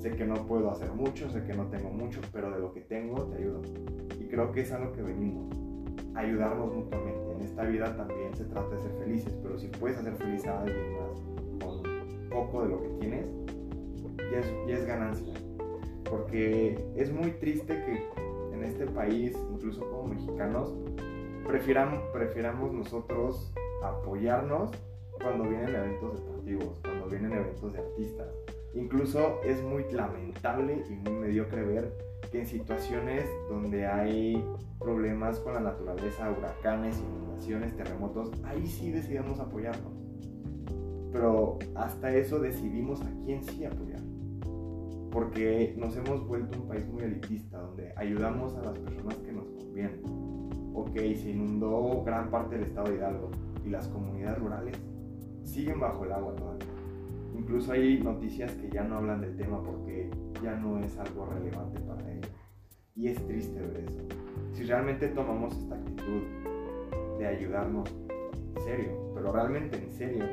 [0.00, 2.80] Sé que no puedo hacer mucho, sé que no tengo mucho, pero de lo que
[2.82, 3.62] tengo te ayudo.
[4.20, 5.52] Y creo que es a lo que venimos,
[6.14, 7.32] ayudarnos mutuamente.
[7.32, 10.60] En esta vida también se trata de ser felices, pero si puedes hacer feliz a
[10.60, 11.20] alguien más
[11.64, 11.82] con
[12.30, 13.26] poco de lo que tienes,
[14.30, 15.34] ya es, ya es ganancia.
[16.08, 18.08] porque es muy triste que
[18.54, 20.74] en este país, incluso como mexicanos,
[21.46, 23.52] prefiramos, prefiramos nosotros
[23.82, 24.70] apoyarnos
[25.22, 28.28] cuando vienen eventos deportivos, cuando vienen eventos de artistas.
[28.74, 31.92] Incluso es muy lamentable y muy mediocre ver
[32.30, 34.44] que en situaciones donde hay
[34.78, 39.92] problemas con la naturaleza, huracanes, inundaciones, terremotos, ahí sí decidimos apoyarnos.
[41.12, 44.02] Pero hasta eso decidimos a quién sí apoyar.
[45.10, 49.48] Porque nos hemos vuelto un país muy elitista, donde ayudamos a las personas que nos
[49.48, 50.02] convienen.
[50.74, 53.30] Ok, se inundó gran parte del estado de Hidalgo
[53.64, 54.76] y las comunidades rurales
[55.48, 56.68] siguen bajo el agua todavía.
[57.36, 60.10] Incluso hay noticias que ya no hablan del tema porque
[60.42, 62.30] ya no es algo relevante para ellos.
[62.94, 64.00] Y es triste ver eso.
[64.52, 66.22] Si realmente tomamos esta actitud
[67.18, 67.88] de ayudarnos
[68.56, 70.24] en serio, pero realmente en serio,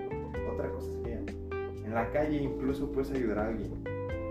[0.51, 1.19] otra cosa sería.
[1.85, 3.83] En la calle incluso puedes ayudar a alguien.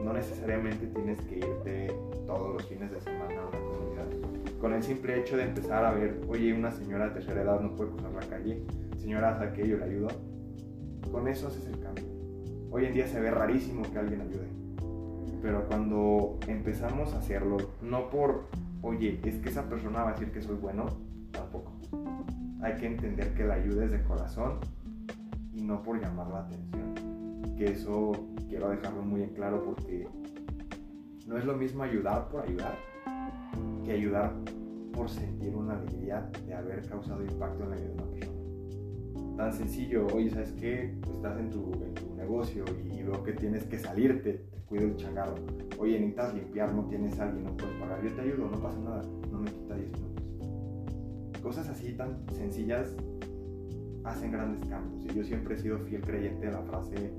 [0.05, 4.59] No necesariamente tienes que irte todos los fines de semana a una comunidad.
[4.61, 7.75] Con el simple hecho de empezar a ver, oye, una señora de tercera edad no
[7.77, 8.63] puede cruzar la calle,
[8.97, 10.09] señora, ¿a que yo le ayudo?
[11.11, 12.05] Con eso haces el cambio.
[12.71, 14.49] Hoy en día se ve rarísimo que alguien ayude.
[15.43, 18.47] Pero cuando empezamos a hacerlo, no por,
[18.83, 20.87] oye, es que esa persona va a decir que soy bueno,
[21.31, 21.73] tampoco.
[22.63, 24.59] Hay que entender que la ayuda es de corazón
[25.53, 27.55] y no por llamar la atención.
[27.57, 28.13] Que eso
[28.49, 30.09] quiero dejarlo muy en claro porque
[31.27, 32.77] no es lo mismo ayudar por ayudar
[33.85, 34.33] que ayudar
[34.93, 38.34] por sentir una alegría de haber causado impacto en la vida de una persona.
[39.37, 40.95] Tan sencillo, oye, ¿sabes qué?
[41.13, 44.97] Estás en tu, en tu negocio y, veo que tienes que salirte, te cuido el
[44.97, 45.35] changarro.
[45.79, 48.03] Oye, necesitas limpiar, no tienes alguien, no puedes pagar.
[48.03, 51.43] Yo te ayudo, no pasa nada, no me quita 10 minutos.
[51.43, 52.95] Cosas así tan sencillas
[54.05, 55.05] hacen grandes cambios.
[55.05, 57.13] Y yo siempre he sido fiel creyente de la frase,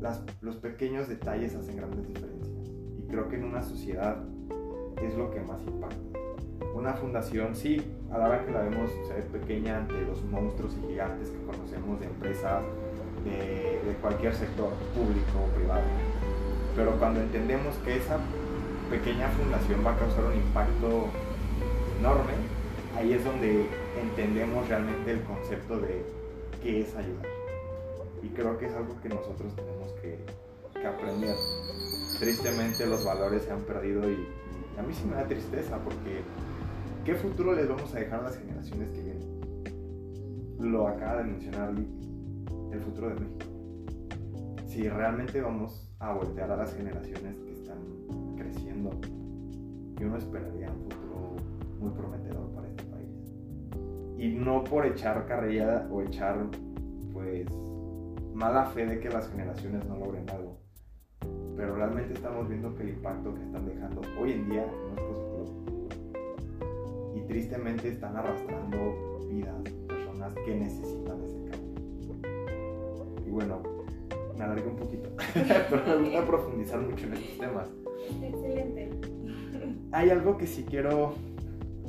[0.00, 2.70] las, los pequeños detalles hacen grandes diferencias.
[2.98, 4.24] Y creo que en una sociedad
[5.02, 6.17] es lo que más impacta.
[6.74, 10.74] Una fundación, sí, a la hora que la vemos se ve pequeña ante los monstruos
[10.82, 12.62] y gigantes que conocemos de empresas,
[13.24, 15.82] de, cualquier sector público o privado.
[16.76, 18.18] Pero cuando entendemos que esa
[18.90, 21.08] pequeña fundación va a causar un impacto
[21.98, 22.34] enorme,
[22.96, 23.66] ahí es donde
[24.00, 26.04] entendemos realmente el concepto de
[26.62, 27.26] qué es ayudar.
[28.22, 30.18] Y creo que es algo que nosotros tenemos que,
[30.74, 31.34] que aprender.
[32.18, 36.22] Tristemente los valores se han perdido y, y, a mí sí me da tristeza porque
[37.08, 40.60] ¿qué futuro les vamos a dejar a las generaciones que vienen?
[40.60, 43.46] Lo acaba de mencionar el futuro de México.
[44.66, 47.78] Si realmente vamos a voltear a las generaciones que están
[48.36, 48.90] creciendo,
[49.98, 51.36] yo no esperaría un futuro
[51.80, 53.32] muy prometedor para este país.
[54.18, 56.50] Y no por echar carrilla o echar,
[57.14, 57.46] pues,
[58.34, 60.58] mala fe de que las generaciones no logren algo.
[61.56, 65.07] Pero realmente estamos viendo que el impacto que están dejando hoy en día no
[67.28, 69.54] tristemente están arrastrando vidas,
[69.86, 71.78] personas que necesitan ese cambio.
[73.26, 73.62] Y bueno,
[74.36, 75.10] me alargué un poquito,
[75.70, 77.68] pero me gusta profundizar mucho en estos temas.
[78.22, 78.90] Excelente.
[79.92, 81.14] Hay algo que sí quiero,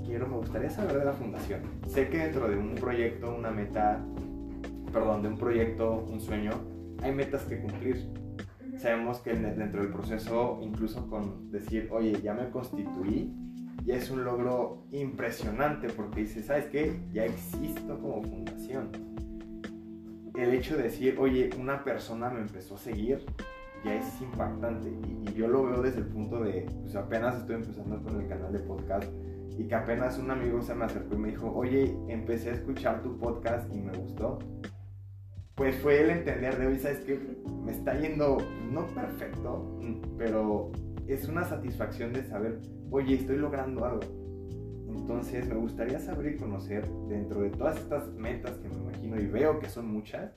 [0.05, 1.61] quiero, me gustaría saber de la fundación.
[1.87, 4.05] Sé que dentro de un proyecto, una meta,
[4.91, 6.51] perdón, de un proyecto, un sueño,
[7.01, 8.09] hay metas que cumplir.
[8.77, 13.33] Sabemos que dentro del proceso, incluso con decir, oye, ya me constituí,
[13.85, 16.99] ya es un logro impresionante porque dices, ¿sabes qué?
[17.11, 18.89] Ya existo como fundación.
[20.35, 23.25] El hecho de decir, oye, una persona me empezó a seguir,
[23.83, 24.89] ya es impactante.
[24.89, 28.27] Y, y, yo lo veo desde el punto de, pues apenas estoy empezando con el
[28.27, 29.09] canal de podcast
[29.59, 33.03] y que apenas un amigo se me acercó y me dijo, oye, empecé a escuchar
[33.03, 34.39] tu podcast y me gustó.
[35.55, 37.19] Pues fue el entender de hoy, sabes que
[37.65, 38.37] me está yendo,
[38.71, 39.77] no perfecto,
[40.17, 40.71] pero
[41.07, 44.01] es una satisfacción de saber, oye, estoy logrando algo.
[44.87, 49.27] Entonces me gustaría saber y conocer dentro de todas estas metas que me imagino y
[49.27, 50.31] veo que son muchas,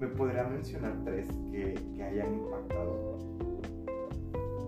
[0.00, 3.18] ¿me podría mencionar tres que, que hayan impactado?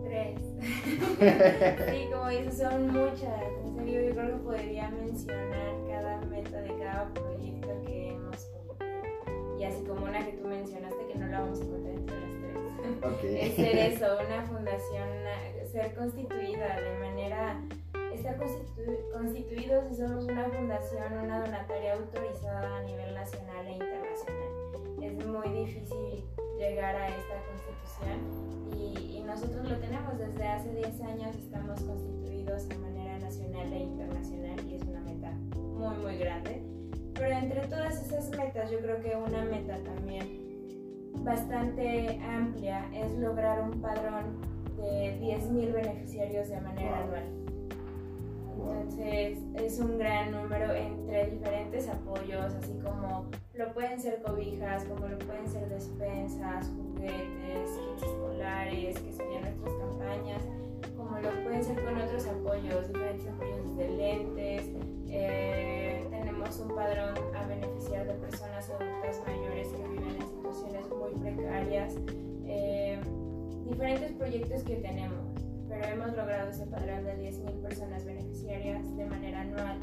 [0.05, 0.41] Tres.
[1.91, 3.43] sí, como dices, son muchas.
[3.65, 9.59] En serio, yo creo que podría mencionar cada meta de cada proyecto que hemos cumplido.
[9.59, 13.01] Y así como una que tú mencionaste, que no la vamos a contar entre las
[13.01, 13.19] tres.
[13.19, 13.41] Okay.
[13.41, 15.09] es ser eso, una fundación,
[15.73, 17.61] ser constituida de manera
[18.15, 18.69] estar constitu
[19.13, 24.49] constituidos y somos una fundación, una donataria autorizada a nivel nacional e internacional.
[25.03, 26.25] Es muy difícil
[26.59, 32.69] llegar a esta constitución y, y, nosotros lo tenemos desde hace 10 años, estamos constituidos
[32.69, 36.63] de manera nacional e internacional y es una meta muy, muy grande.
[37.15, 40.49] Pero entre todas esas metas, yo creo que una meta también
[41.25, 47.49] bastante amplia es lograr un padrón de 10.000 beneficiarios de manera anual.
[48.59, 55.07] Entonces es un gran número entre diferentes apoyos, así como lo pueden ser cobijas, como
[55.07, 60.43] lo pueden ser despensas, juguetes, kits escolares, que serían nuestras campañas,
[60.97, 64.71] como lo pueden ser con otros apoyos, diferentes apoyos de lentes.
[65.11, 71.13] Eh, tenemos un padrón a beneficiar de personas adultas mayores que viven en situaciones muy
[71.21, 71.95] precarias.
[72.47, 73.01] Eh,
[73.69, 75.29] diferentes proyectos que tenemos
[75.69, 79.79] pero hemos logrado ese padrón de 10.000 personas beneficiarias de manera anual.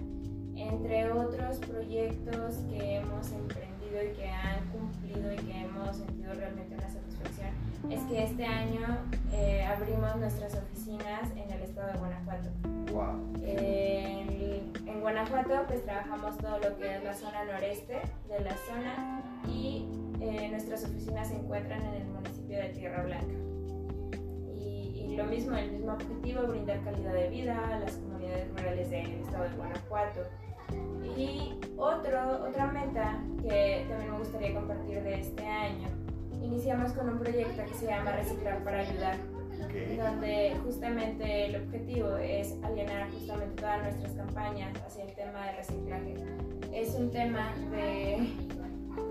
[0.55, 6.75] Entre otros proyectos que hemos emprendido y que han cumplido y que hemos sentido realmente
[6.75, 7.49] una satisfacción,
[7.91, 8.97] es que este año
[9.33, 12.49] eh, abrimos nuestras oficinas en el estado de Guanajuato.
[12.91, 13.33] Wow.
[13.43, 19.85] en Guanajuato pues trabajamos todo lo que es la zona noreste de la zona y
[20.21, 23.54] eh, nuestras oficinas se encuentran en el municipio de Tierra Blanca
[25.15, 29.43] lo mismo, el mismo objetivo, brindar calidad de vida a las comunidades rurales del estado
[29.45, 30.21] de Guanajuato.
[31.17, 35.87] Y otro, otra meta que también me gustaría compartir de este año,
[36.41, 39.17] iniciamos con un proyecto que se llama Reciclar para Ayudar,
[39.97, 46.15] donde justamente el objetivo es alienar justamente todas nuestras campañas hacia el tema de reciclaje.
[46.73, 48.29] Es un tema de,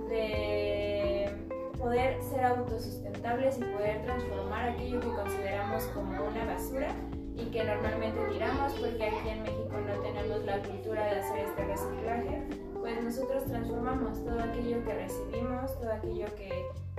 [0.09, 1.54] de
[1.85, 6.89] poder ser autosustentables y poder transformar aquello que consideramos como una basura
[7.37, 11.63] y que normalmente tiramos porque aquí en México no tenemos la cultura de hacer este
[11.63, 12.43] reciclaje,
[12.81, 16.49] pues nosotros transformamos todo aquello que recibimos, todo aquello que,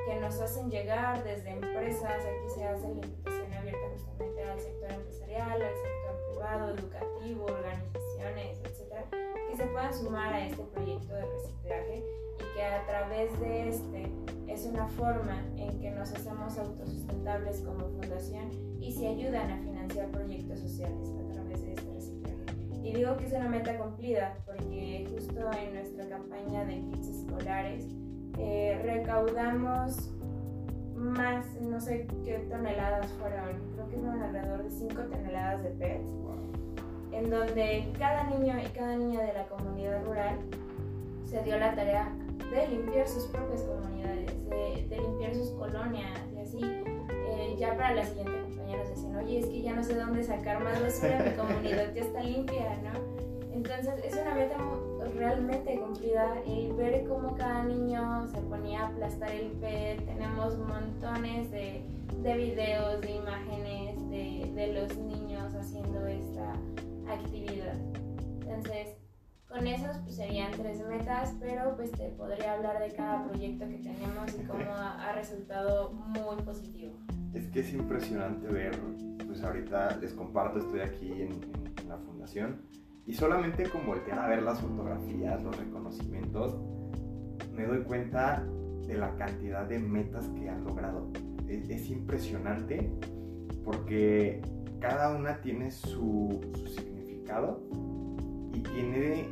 [0.05, 4.91] que nos hacen llegar desde empresas, aquí se hace la invitación abierta justamente al sector
[4.91, 6.04] empresarial, al sector
[6.35, 9.05] privado, educativo, organizaciones, etcétera,
[9.49, 12.03] que se puedan sumar a este proyecto de reciclaje
[12.35, 14.11] y que a través de este
[14.47, 20.09] es una forma en que nos hacemos autosustentables como fundación y se ayudan a financiar
[20.09, 22.43] proyectos sociales a través de este reciclaje.
[22.83, 27.85] Y digo que es una meta cumplida porque justo en nuestra campaña de kits escolares
[28.37, 30.11] eh, recaudamos
[30.95, 36.09] más, no sé qué toneladas fueron, creo que fueron alrededor de 5 toneladas de PETs,
[37.11, 40.37] en donde cada niño y cada niña de la comunidad rural
[41.25, 42.11] se dio la tarea
[42.51, 46.59] de limpiar sus propias comunidades, de, limpiar sus colonias y así.
[46.63, 50.23] Eh, ya para la siguiente campaña nos decían, oye, es que ya no sé dónde
[50.23, 53.24] sacar más basura, mi comunidad ya está limpia, ¿no?
[53.55, 54.57] Entonces es una meta
[55.15, 60.05] realmente cumplida y ver cómo cada niño se ponía a aplastar el PET.
[60.05, 61.85] Tenemos montones de,
[62.21, 66.51] de videos, de imágenes de, de los niños haciendo esta
[67.07, 67.77] actividad.
[68.41, 68.97] Entonces,
[69.47, 73.77] con esos pues, serían tres metas, pero pues te podría hablar de cada proyecto que
[73.77, 76.93] tenemos y cómo ha, resultado muy positivo.
[77.33, 78.77] Es que es impresionante ver,
[79.25, 82.61] pues ahorita les comparto, estoy aquí en, la fundación
[83.05, 86.57] y solamente con voltear a ver las fotografías, los reconocimientos,
[87.53, 88.45] me doy cuenta
[88.87, 91.11] de la cantidad de metas que han logrado.
[91.47, 92.91] Es, es impresionante
[93.63, 94.41] porque
[94.79, 97.61] cada una tiene su, su significado
[98.53, 99.25] y tiene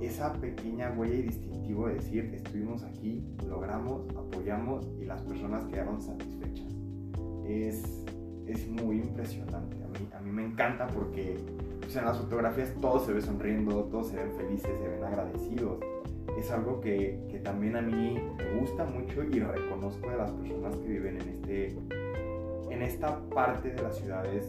[0.00, 6.00] esa pequeña huella y distintivo de decir, estuvimos aquí, logramos, apoyamos y las personas quedaron
[6.00, 6.72] satisfechas.
[7.44, 8.04] Es,
[8.46, 9.76] es muy impresionante.
[9.82, 11.36] A mí, a mí me encanta porque
[11.90, 15.80] pues, en las fotografías todos se ven sonriendo, todos se ven felices, se ven agradecidos.
[16.38, 20.76] Es algo que, que también a mí me gusta mucho y reconozco de las personas
[20.76, 21.76] que viven en, este,
[22.70, 24.46] en esta parte de las ciudades,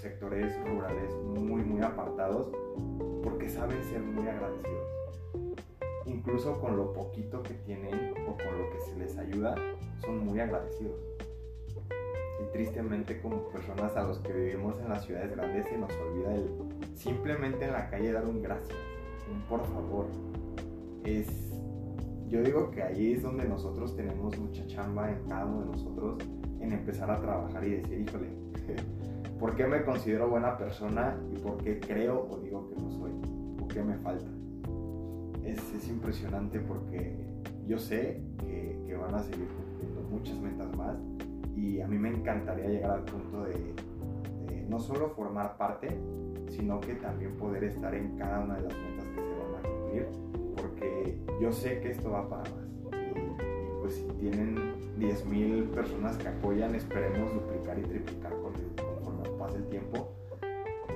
[0.00, 2.50] sectores rurales muy, muy apartados,
[3.22, 4.88] porque saben ser muy agradecidos
[6.06, 9.54] incluso con lo poquito que tienen o con lo que se les ayuda,
[10.00, 10.98] son muy agradecidos.
[12.40, 16.34] Y tristemente como personas a los que vivimos en las ciudades grandes se nos olvida
[16.34, 16.48] el
[16.94, 18.78] simplemente en la calle dar un gracias,
[19.30, 20.06] un por favor.
[21.04, 21.28] Es,
[22.28, 26.18] yo digo que ahí es donde nosotros tenemos mucha chamba en cada uno de nosotros
[26.60, 28.28] en empezar a trabajar y decir, híjole,
[29.38, 33.12] ¿por qué me considero buena persona y por qué creo o digo que no soy?
[33.62, 34.30] ¿O qué me falta?
[35.50, 37.16] es, impresionante porque
[37.66, 40.94] yo sé que, van a seguir cumpliendo muchas metas más
[41.56, 43.74] y a mí me encantaría llegar al punto de,
[44.68, 45.88] no solo formar parte,
[46.48, 49.68] sino que también poder estar en cada una de las metas que se van a
[49.68, 50.06] cumplir,
[50.56, 52.66] porque yo sé que esto va para más.
[52.92, 54.56] Y, pues si tienen
[54.98, 60.12] 10.000 personas que apoyan, esperemos duplicar y triplicar conforme pase el tiempo,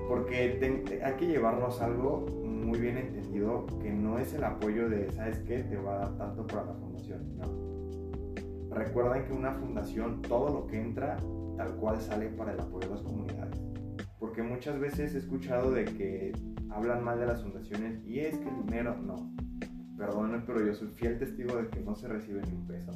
[0.09, 5.38] porque hay que llevarnos algo muy bien entendido que no es el apoyo de, ¿sabes
[5.40, 5.62] qué?
[5.62, 7.38] Te va a dar tanto para la fundación.
[7.38, 7.63] No.
[8.75, 11.16] Recuerden que una fundación, todo lo que entra,
[11.57, 13.62] tal cual sale para el apoyo a las comunidades.
[14.18, 16.33] Porque muchas veces he escuchado de que
[16.70, 19.31] hablan mal de las fundaciones y es que el dinero no.
[19.97, 22.91] Perdónenme, pero yo soy fiel testigo de que no se recibe ni un peso.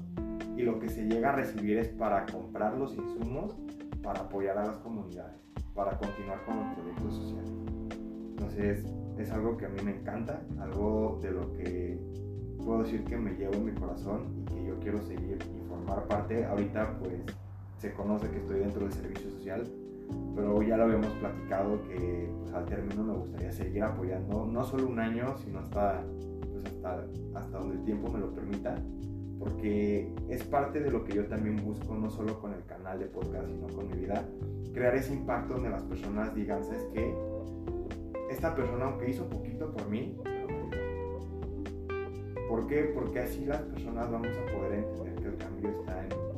[0.56, 3.56] Y lo que se llega a recibir es para comprar los insumos
[4.02, 5.36] para apoyar a las comunidades,
[5.74, 7.52] para continuar con los proyectos sociales.
[8.30, 8.84] Entonces,
[9.16, 12.00] es algo que a mí me encanta, algo de lo que
[12.64, 15.38] puedo decir que me llevo en mi corazón y que yo quiero seguir
[15.88, 16.44] formar parte.
[16.44, 17.22] Ahorita, pues,
[17.78, 19.64] se conoce que estoy dentro del servicio social,
[20.34, 24.88] pero ya lo habíamos platicado que pues, al término me gustaría seguir apoyando, no solo
[24.88, 26.04] un año, sino hasta,
[26.52, 28.74] pues, hasta, hasta donde el tiempo me lo permita,
[29.38, 33.06] porque es parte de lo que yo también busco, no solo con el canal de
[33.06, 34.24] podcast, sino con mi vida,
[34.72, 37.14] crear ese impacto donde las personas digan, ¿sabes qué?
[38.30, 40.16] Esta persona, aunque hizo poquito por mí,
[42.48, 42.90] ¿Por qué?
[42.94, 46.28] Porque así las personas vamos a poder entender cambio está en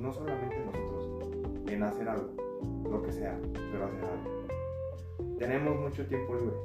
[0.00, 2.30] no solamente nosotros, en hacer algo,
[2.90, 3.38] lo que sea,
[3.70, 5.38] pero hacer algo.
[5.38, 6.56] Tenemos mucho tiempo libre.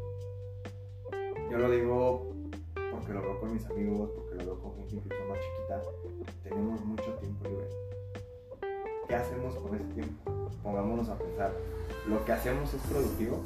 [1.51, 2.35] Yo lo digo
[2.91, 5.81] porque lo veo con mis amigos, porque lo veo con gente incluso más chiquita.
[6.43, 7.67] Tenemos mucho tiempo libre.
[9.07, 10.31] ¿Qué hacemos con ese tiempo?
[10.63, 11.51] Pongámonos a pensar,
[12.07, 13.41] ¿lo que hacemos es productivo?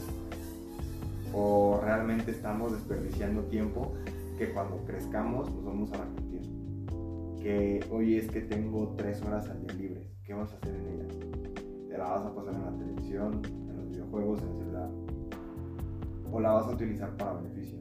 [1.33, 3.93] ¿O realmente estamos desperdiciando tiempo
[4.37, 6.18] que cuando crezcamos nos vamos a?
[7.39, 10.87] Que hoy es que tengo tres horas al día libres, ¿qué vas a hacer en
[10.89, 11.17] ellas?
[11.87, 14.89] ¿Te la vas a pasar en la televisión, en los videojuegos, en el celular?
[16.33, 17.79] ¿O la vas a utilizar para beneficio?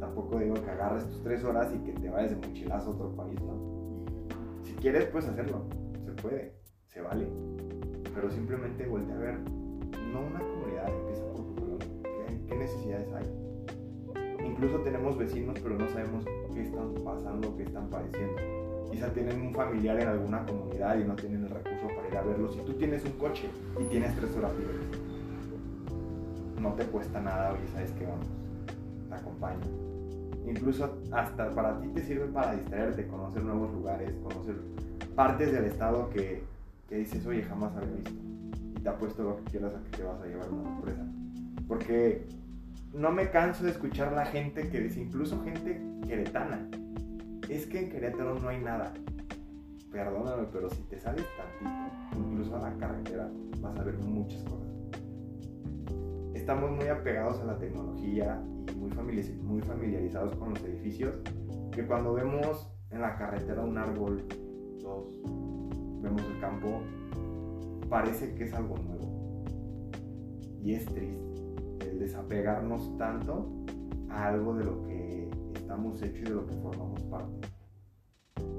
[0.00, 3.14] Tampoco digo que agarres tus tres horas y que te vayas de mochilazo a otro
[3.14, 4.06] país, ¿no?
[4.62, 5.66] Si quieres, puedes hacerlo,
[6.06, 6.54] se puede,
[6.86, 7.28] se vale.
[8.14, 11.86] Pero simplemente voltea a ver, no una comunidad, empieza por tu colonia.
[12.02, 14.46] ¿Qué, ¿Qué necesidades hay?
[14.46, 16.24] Incluso tenemos vecinos, pero no sabemos
[16.54, 18.57] qué están pasando, qué están padeciendo.
[18.90, 22.22] Quizá tienen un familiar en alguna comunidad y no tienen el recurso para ir a
[22.22, 22.52] verlo.
[22.52, 23.48] Si tú tienes un coche
[23.80, 24.76] y tienes tres horas libres,
[26.60, 28.26] no te cuesta nada, oye, ¿sabes qué vamos?
[29.08, 29.60] Te acompaño.
[30.46, 34.56] Incluso hasta para ti te sirve para distraerte, conocer nuevos lugares, conocer
[35.14, 36.42] partes del estado que,
[36.88, 38.12] que dices, oye, jamás había visto.
[38.76, 41.04] Y te apuesto lo que quieras a que te vas a llevar una sorpresa.
[41.66, 42.26] Porque
[42.94, 46.68] no me canso de escuchar la gente que dice, incluso gente queretana,
[47.48, 48.92] es que en Querétaro no hay nada.
[49.90, 53.30] Perdóname, pero si te sales tantito, incluso a la carretera,
[53.60, 54.68] vas a ver muchas cosas.
[56.34, 61.14] Estamos muy apegados a la tecnología y muy, familiarizados con los edificios,
[61.72, 64.24] que cuando vemos en la carretera un árbol,
[64.80, 65.06] dos,
[66.02, 66.82] vemos el campo,
[67.88, 69.42] parece que es algo nuevo.
[70.62, 71.28] Y es triste
[71.90, 73.50] el desapegarnos tanto
[74.10, 74.97] a algo de lo que
[75.78, 77.48] estamos hechos y de lo que formamos parte.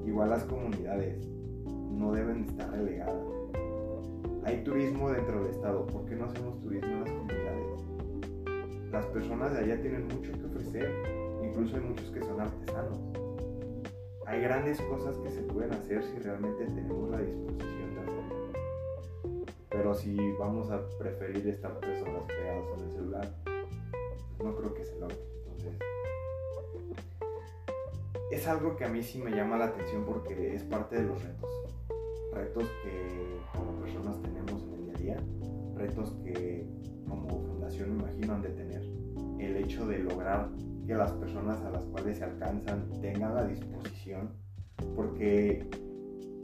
[0.06, 1.28] Igual las comunidades
[1.66, 3.22] no deben estar relegadas.
[4.44, 7.80] Hay turismo dentro del Estado, ¿por qué no hacemos turismo en las comunidades?
[8.90, 10.90] Las personas de allá tienen mucho que ofrecer,
[11.44, 12.98] incluso hay muchos que son artesanos.
[14.24, 19.42] Hay grandes cosas que se pueden hacer si realmente tenemos la disposición de hacerlo.
[19.68, 23.34] Pero si vamos a preferir estar tres horas pegados en el celular,
[24.42, 25.39] no creo que se logre.
[28.30, 31.20] Es algo que a mí sí me llama la atención porque es parte de los
[31.20, 31.50] retos.
[32.32, 35.24] Retos que como personas tenemos en el día a día,
[35.74, 36.64] retos que
[37.08, 38.82] como fundación me imagino han de tener.
[39.40, 40.48] El hecho de lograr
[40.86, 44.30] que las personas a las cuales se alcanzan tengan la disposición,
[44.94, 45.68] porque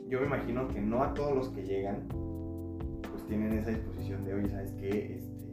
[0.09, 4.35] yo me imagino que no a todos los que llegan pues tienen esa disposición de,
[4.35, 5.19] oye, ¿sabes qué?
[5.19, 5.47] Este,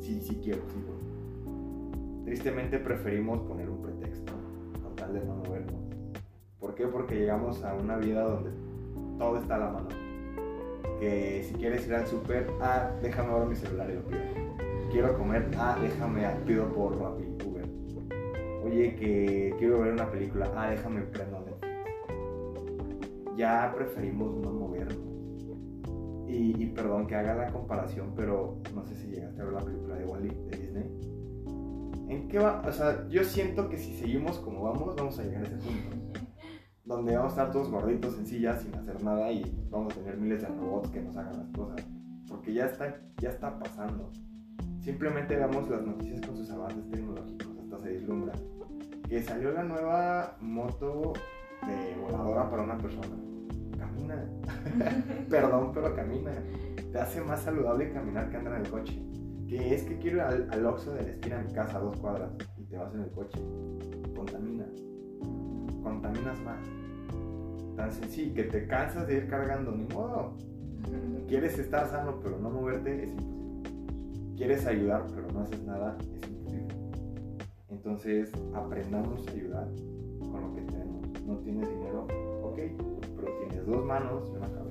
[0.00, 2.24] sí, sí quiero, sí voy.
[2.24, 4.39] Tristemente preferimos poner un pretexto
[5.12, 5.80] de no movernos.
[6.58, 6.86] ¿Por qué?
[6.86, 8.50] Porque llegamos a una vida donde
[9.18, 9.88] todo está a la mano.
[10.98, 14.20] Que si quieres ir al súper, ah, déjame ahora mi celular y lo pido.
[14.90, 17.64] Quiero comer, ah, déjame, pido por Rappi, Uber.
[18.64, 21.70] Oye, que quiero ver una película, ah, déjame prendo Netflix.
[23.36, 24.98] Ya preferimos no movernos.
[26.28, 29.60] Y, y, perdón que haga la comparación, pero no sé si llegaste a ver la
[29.60, 30.99] película de Wally de Disney.
[32.10, 32.60] ¿En qué va?
[32.66, 36.20] O sea, yo siento que si seguimos como vamos, vamos a llegar a ese punto.
[36.84, 40.16] Donde vamos a estar todos gorditos en sillas sin hacer nada y vamos a tener
[40.16, 41.86] miles de robots que nos hagan las cosas.
[42.26, 44.10] Porque ya está, ya está pasando.
[44.80, 48.32] Simplemente veamos las noticias con sus avances tecnológicos, hasta se deslumbra.
[49.08, 51.12] Que salió la nueva moto
[51.64, 53.16] de voladora para una persona.
[53.78, 54.24] Camina.
[55.30, 56.32] Perdón, pero camina.
[56.90, 59.09] Te hace más saludable caminar que andar en el coche.
[59.50, 61.80] Que es que quiero ir al, al Oxxo de la esquina de mi casa a
[61.80, 63.40] dos cuadras y te vas en el coche.
[64.14, 64.64] Contamina.
[65.82, 66.64] Contaminas más.
[67.74, 70.36] Tan sencillo que te cansas de ir cargando, ni modo.
[71.26, 74.36] Quieres estar sano pero no moverte, es imposible.
[74.36, 76.74] Quieres ayudar pero no haces nada, es imposible.
[77.70, 79.68] Entonces, aprendamos a ayudar
[80.20, 81.22] con lo que tenemos.
[81.26, 82.06] No tienes dinero,
[82.44, 82.58] ok,
[83.16, 84.69] pero tienes dos manos y una cabeza.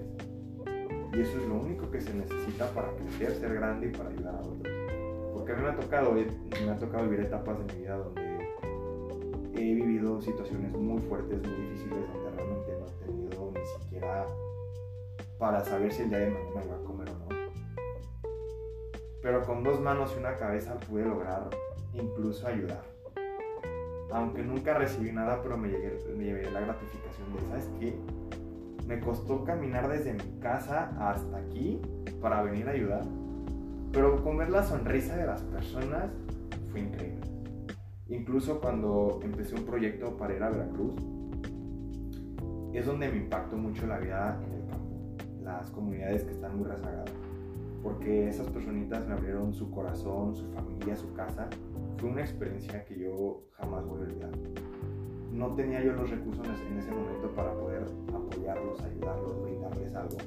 [1.14, 4.36] Y eso es lo único que se necesita para crecer, ser grande y para ayudar
[4.36, 4.74] a otros.
[5.34, 8.30] Porque a mí me ha tocado, me ha tocado vivir etapas de mi vida donde
[9.56, 14.28] he vivido situaciones muy fuertes, muy difíciles, donde realmente no he tenido ni siquiera
[15.38, 17.28] para saber si el día de mañana voy a comer o no.
[19.22, 21.50] Pero con dos manos y una cabeza pude lograr
[21.94, 22.84] incluso ayudar.
[24.12, 27.96] Aunque nunca recibí nada, pero me, llegué, me llevé la gratificación de, ¿sabes qué?
[28.90, 31.80] Me costó caminar desde mi casa hasta aquí
[32.20, 33.04] para venir a ayudar.
[33.92, 36.10] Pero con ver la sonrisa de las personas
[36.72, 37.22] fue increíble.
[38.08, 40.96] Incluso cuando empecé un proyecto para ir a Veracruz,
[42.74, 46.68] es donde me impactó mucho la vida en el campo, las comunidades que están muy
[46.68, 47.12] rezagadas.
[47.84, 51.48] Porque esas personitas me abrieron su corazón, su familia, su casa.
[51.98, 54.32] Fue una experiencia que yo jamás voy a olvidar.
[55.40, 60.18] No tenía yo los recursos en ese momento para poder apoyarlos, ayudarlos, brindarles algo.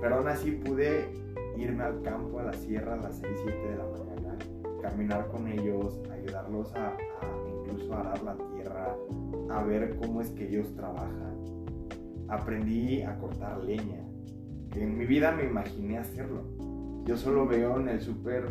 [0.00, 1.12] Pero aún así pude
[1.56, 4.38] irme al campo, a la sierra, a las 6, 7 de la mañana,
[4.80, 6.96] caminar con ellos, ayudarlos a,
[7.48, 8.94] incluso arar la tierra,
[9.50, 11.36] a ver cómo es que ellos trabajan.
[12.28, 14.06] Aprendí a cortar leña,
[14.76, 16.44] en mi vida me imaginé hacerlo.
[17.04, 18.46] Yo solo veo en el súper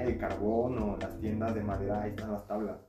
[0.00, 2.87] el carbón o las tiendas de madera, ahí están las tablas.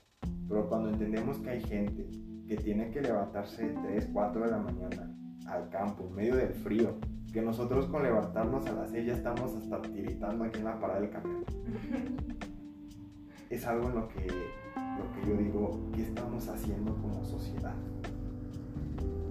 [0.49, 2.09] Pero cuando entendemos que hay gente
[2.47, 6.97] que tiene que levantarse 3, 4 de la mañana al campo, en medio del frío,
[7.31, 11.01] que nosotros con levantarnos a las 6 ya estamos hasta tiritando aquí en la parada
[11.01, 11.45] del camión.
[13.49, 17.75] es algo en lo que, lo que yo digo, ¿qué estamos haciendo como sociedad?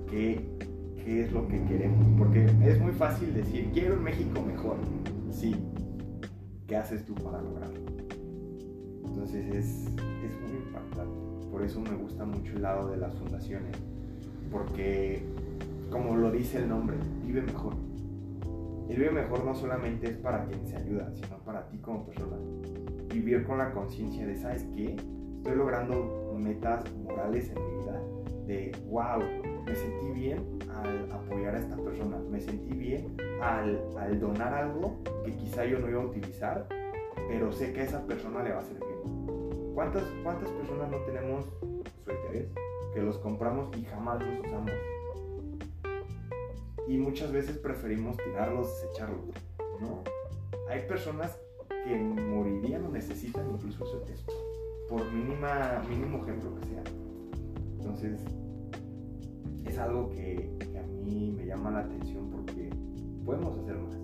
[0.08, 0.56] ¿Qué,
[1.04, 2.06] ¿Qué es lo que queremos?
[2.16, 4.76] Porque es muy fácil decir, quiero un México mejor.
[5.30, 5.56] Sí.
[6.66, 7.80] ¿Qué haces tú para lograrlo?
[9.04, 9.86] Entonces es,
[10.22, 10.47] es
[11.50, 13.76] Por eso me gusta mucho el lado de las fundaciones.
[14.50, 15.22] Porque,
[15.90, 17.74] como lo dice el nombre, vive mejor.
[18.88, 22.36] El vive mejor no solamente es para quien se ayuda, sino para ti como persona
[23.08, 24.96] vivir con la conciencia de, ¿sabes qué?
[25.38, 28.00] Estoy logrando metas morales en mi vida
[28.46, 29.20] de, wow,
[29.66, 34.98] me sentí bien al apoyar a esta persona, me sentí bien al, al donar algo
[35.24, 36.66] que quizá yo no iba a utilizar,
[37.28, 38.88] pero sé que a esa persona le va a servir.
[39.78, 41.44] ¿Cuántas, cuántas personas no tenemos
[42.04, 42.48] suéteres
[42.92, 44.72] que los compramos y jamás los usamos?
[46.88, 49.20] Y muchas veces preferimos tirarlos, desecharlos,
[49.80, 50.02] ¿no?
[50.68, 54.32] Hay personas que morirían o necesitan incluso texto,
[54.88, 56.82] por mínima, mínimo ejemplo que sea.
[57.78, 58.20] Entonces,
[59.64, 62.68] es algo que, a mí me llama la atención porque
[63.24, 63.96] podemos hacer más.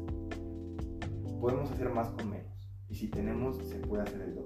[1.40, 2.70] Podemos hacer más con menos.
[2.88, 4.43] Y si tenemos, se puede hacer el doble.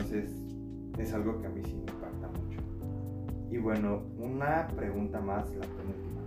[0.00, 0.30] Entonces,
[0.98, 2.58] es algo que a mí sí me impacta mucho.
[3.50, 6.22] Y bueno, una pregunta más, la penúltima.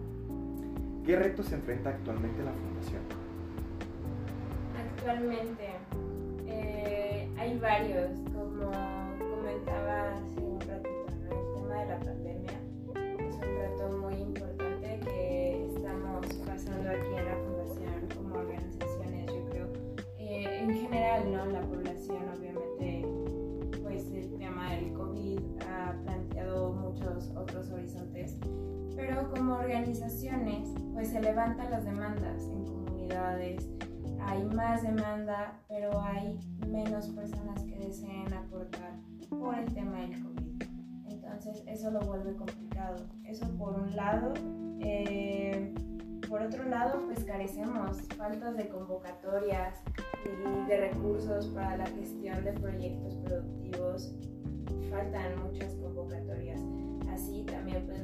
[1.03, 3.01] ¿Qué retos enfrenta actualmente la Fundación?
[4.77, 5.69] Actualmente
[6.45, 8.71] eh, hay varios, como
[9.17, 12.59] comentaba hace un ratito, el tema de la pandemia
[13.27, 19.49] es un reto muy importante que estamos pasando aquí en la Fundación como organizaciones, yo
[19.49, 19.67] creo.
[20.19, 21.45] Eh, en general, ¿no?
[21.47, 22.52] la población obviamente,
[28.95, 33.67] pero como organizaciones, pues se levantan las demandas en comunidades
[34.25, 38.93] hay más demanda, pero hay menos personas que deseen aportar
[39.29, 40.63] por el tema del COVID.
[41.09, 43.05] Entonces eso lo vuelve complicado.
[43.25, 44.33] Eso por un lado.
[44.79, 45.73] Eh,
[46.29, 49.83] por otro lado, pues carecemos faltas de convocatorias
[50.25, 54.15] y de recursos para la gestión de proyectos productivos.
[54.89, 55.82] Faltan muchas convocatorias.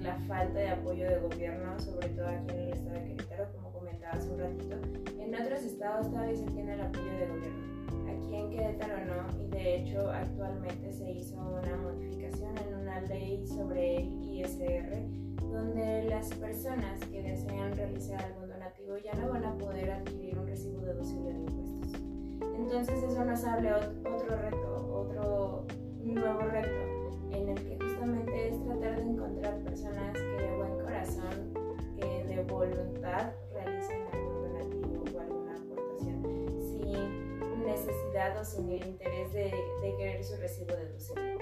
[0.10, 3.88] La falta de apoyo de gobierno, sobre todo aquí en el estado de Querétaro, como
[4.12, 4.76] hace un ratito,
[5.20, 8.10] en otros estados todavía se tiene el apoyo de gobierno.
[8.10, 13.45] Aquí en Querétaro no, y de hecho actualmente se hizo una modificación en una ley
[13.45, 14.97] sobre el ISR,
[15.43, 20.47] donde las personas que desean realizar algún donativo ya no van a poder adquirir un
[20.47, 22.01] recibo deducible de impuestos.
[22.55, 25.68] Entonces eso nos abre otro reto, otro
[26.03, 26.99] nuevo reto,
[28.80, 31.54] tratar de encontrar personas que de buen corazón,
[31.98, 33.34] que de voluntad
[37.70, 39.52] necesidad o sin el interés de,
[39.98, 41.38] querer su recibo deducible.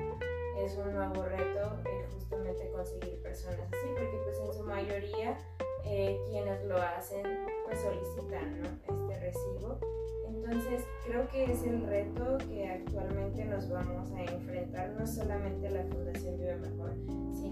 [0.57, 5.37] Es un nuevo reto el justamente conseguir personas así, porque pues en su mayoría
[5.85, 7.23] eh, quienes lo hacen
[7.65, 9.79] pues solicitan este recibo.
[10.27, 15.83] Entonces creo que es el reto que actualmente nos vamos a enfrentar, no solamente la
[15.83, 16.93] Fundación Vive Mejor,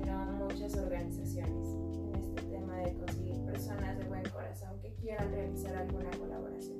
[0.06, 5.76] sino muchas organizaciones en este tema de conseguir personas de buen corazón que quieran realizar
[5.76, 6.78] alguna colaboración.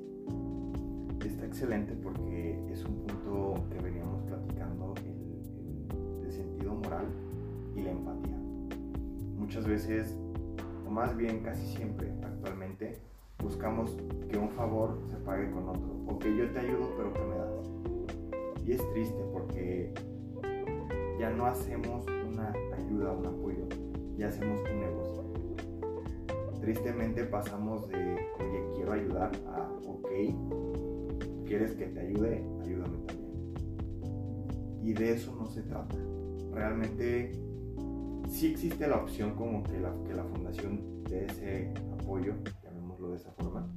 [1.24, 7.06] Está excelente porque es un punto que veníamos platicando, el, el sentido moral
[7.74, 8.38] y la empatía.
[9.36, 10.16] Muchas veces,
[10.86, 13.00] o más bien casi siempre actualmente,
[13.42, 13.96] buscamos
[14.30, 17.34] que un favor se pague con otro, o que yo te ayudo pero que me
[17.34, 18.64] das.
[18.64, 19.92] Y es triste porque
[21.18, 22.52] ya no hacemos una
[22.86, 23.66] ayuda, un apoyo,
[24.16, 25.24] ya hacemos un negocio.
[26.60, 27.96] Tristemente pasamos de,
[28.40, 30.08] oye, quiero ayudar, a, ok,
[31.44, 33.54] quieres que te ayude, ayúdame también.
[34.82, 35.96] Y de eso no se trata.
[36.52, 37.32] Realmente
[38.28, 42.34] sí existe la opción como que la, que la fundación dé ese apoyo,
[43.10, 43.68] de esa forma.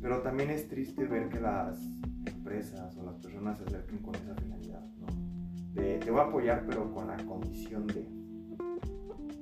[0.00, 1.80] Pero también es triste ver que las
[2.26, 4.84] empresas o las personas se acerquen con esa finalidad.
[5.74, 8.06] De, te voy a apoyar pero con la condición de...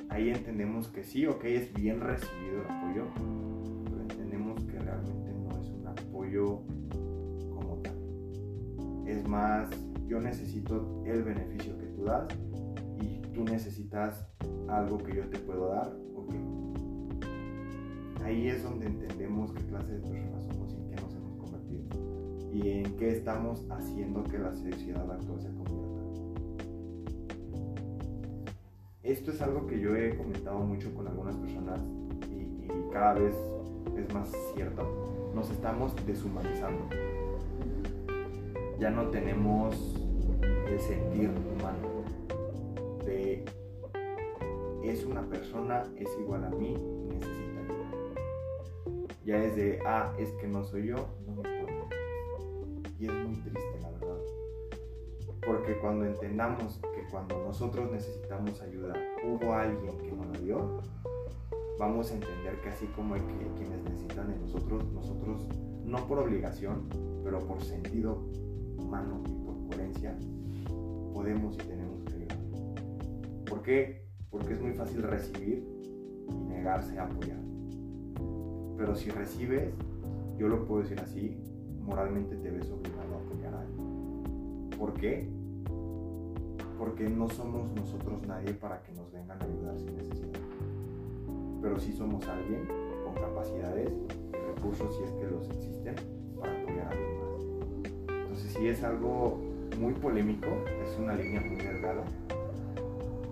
[0.08, 3.06] Ahí entendemos que sí, ok, es bien recibido el apoyo,
[3.84, 6.62] pero entendemos que realmente no es un apoyo
[7.50, 7.96] como tal.
[9.06, 9.70] Es más,
[10.06, 12.26] yo necesito el beneficio que tú das
[13.00, 14.26] y tú necesitas
[14.68, 16.34] algo que yo te puedo dar, ok,
[18.24, 21.84] ahí es donde entendemos qué clase de personas somos y en qué nos hemos convertido
[22.52, 25.81] y en qué estamos haciendo que la sociedad actual se convierta.
[29.12, 31.78] Esto es algo que yo he comentado mucho con algunas personas
[32.30, 33.36] y, cada vez
[33.94, 35.30] es más cierto.
[35.34, 36.82] Nos estamos deshumanizando.
[38.80, 39.76] Ya no tenemos
[40.66, 42.04] el sentir humano
[43.04, 43.44] de
[44.82, 46.74] es una persona, es igual a mí,
[49.26, 50.96] ya es de, ah, es que no soy yo,
[51.26, 51.96] no me importa.
[52.98, 54.16] Y es muy triste, la verdad.
[55.44, 56.80] Porque cuando entendamos
[57.12, 60.80] cuando nosotros necesitamos ayuda, hubo alguien que nos la dio,
[61.78, 65.46] vamos a entender que así como hay que, quienes necesitan de nosotros, nosotros,
[65.84, 66.88] no por obligación,
[67.22, 68.26] pero por sentido
[68.78, 70.18] humano y por coherencia,
[71.12, 72.38] podemos y tenemos que ayudar.
[73.44, 74.06] ¿Por qué?
[74.30, 75.68] Porque es muy fácil recibir
[76.30, 77.40] y negarse a apoyar.
[78.78, 79.74] Pero si recibes,
[80.38, 81.38] yo lo puedo decir así,
[81.82, 84.70] moralmente te ves obligado a apoyar a alguien.
[84.78, 85.28] ¿Por qué?
[86.82, 90.40] Porque no somos nosotros nadie para que nos vengan a ayudar sin necesidad.
[91.62, 92.66] Pero sí somos alguien
[93.04, 95.94] con capacidades y recursos, si es que los existen,
[96.40, 98.22] para apoyar a alguien más.
[98.22, 99.38] Entonces sí es algo
[99.78, 100.48] muy polémico,
[100.84, 102.02] es una línea muy delgada,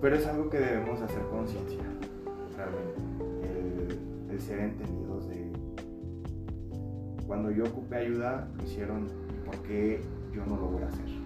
[0.01, 1.82] pero es algo que debemos hacer conciencia,
[2.57, 3.01] realmente,
[3.42, 5.01] el, el ser entendido
[7.26, 9.07] cuando yo ocupé ayuda, lo hicieron
[9.46, 10.01] ¿por qué
[10.34, 11.19] yo no lo voy a hacer?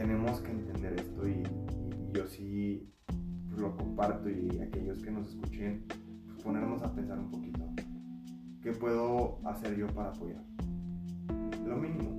[0.00, 1.42] Tenemos que entender esto y,
[2.14, 2.90] yo sí
[3.54, 5.84] lo comparto y aquellos que nos escuchen,
[6.24, 7.60] pues ponernos a pensar un poquito.
[8.62, 10.42] ¿Qué puedo hacer yo para apoyar?
[11.66, 12.18] Lo mínimo.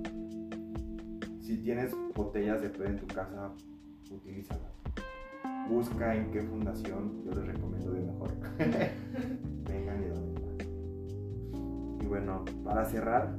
[1.40, 3.50] Si tienes botellas de PET en tu casa,
[4.12, 4.72] utilízalas.
[5.68, 8.30] Busca en qué fundación, yo les recomiendo de mejor.
[9.68, 10.04] Vengan
[12.00, 13.36] y bueno, para cerrar,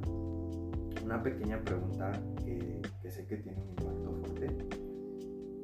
[1.02, 2.12] una pequeña pregunta
[3.04, 4.48] que, sé que tiene un impacto fuerte.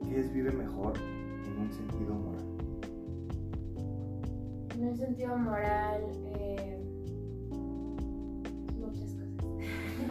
[0.04, 2.44] ¿Qué es Vive Mejor en un sentido moral?
[4.74, 6.02] En un sentido moral,
[6.36, 6.78] eh,
[8.78, 9.40] muchas cosas.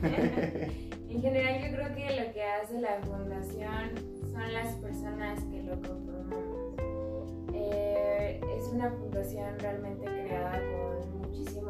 [1.10, 3.92] en general yo creo que lo que hace la fundación
[4.32, 7.32] son las personas que lo conformamos.
[7.54, 11.69] Eh, es una fundación realmente creada con muchísimo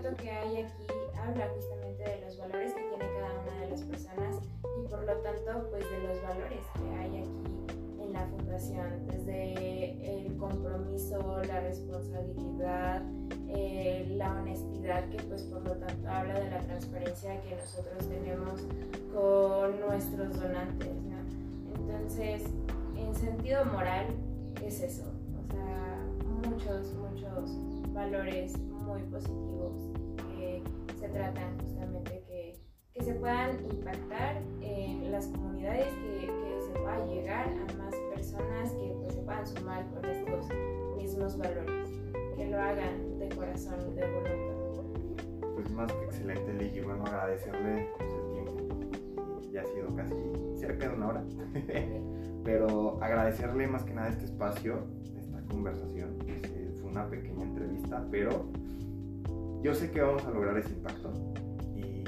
[0.00, 0.86] trato que hay aquí
[1.16, 5.16] habla justamente de los valores que tiene cada una de las personas y por lo
[5.18, 11.60] tanto pues de los valores que hay aquí en la fundación, desde el compromiso, la
[11.60, 13.02] responsabilidad,
[13.48, 18.60] eh, la honestidad que pues por lo tanto habla de la transparencia que nosotros tenemos
[19.12, 20.92] con nuestros donantes,
[21.74, 22.42] Entonces,
[22.96, 24.06] en sentido moral
[24.62, 25.04] es eso,
[25.38, 28.54] o sea, muchos, muchos valores
[28.86, 29.90] muy positivos
[30.36, 30.62] que
[30.98, 32.60] se tratan justamente que,
[32.94, 38.70] que se puedan impactar en las comunidades, que, que se pueda llegar a más personas
[38.70, 40.48] que pues, se puedan sumar con estos
[40.96, 41.90] mismos valores,
[42.36, 44.56] que lo hagan de corazón de voluntad.
[45.54, 46.80] Pues más que excelente, Ligy.
[46.80, 49.50] Bueno, agradecerle pues, el tiempo.
[49.52, 50.14] Ya ha sido casi
[50.58, 51.24] cerca de una hora.
[52.44, 54.84] Pero agradecerle más que nada este espacio,
[55.18, 56.18] esta conversación.
[56.80, 58.46] Fue una pequeña entrevista, pero
[59.66, 61.12] yo sé que vamos a lograr ese impacto.
[61.74, 62.04] Y,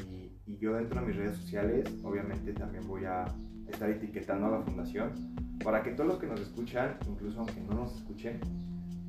[0.47, 3.25] y yo dentro de mis redes sociales, obviamente también voy a
[3.67, 5.35] estar etiquetando a la fundación
[5.65, 8.39] para que todos los que nos escuchan, incluso aunque no nos escuchen,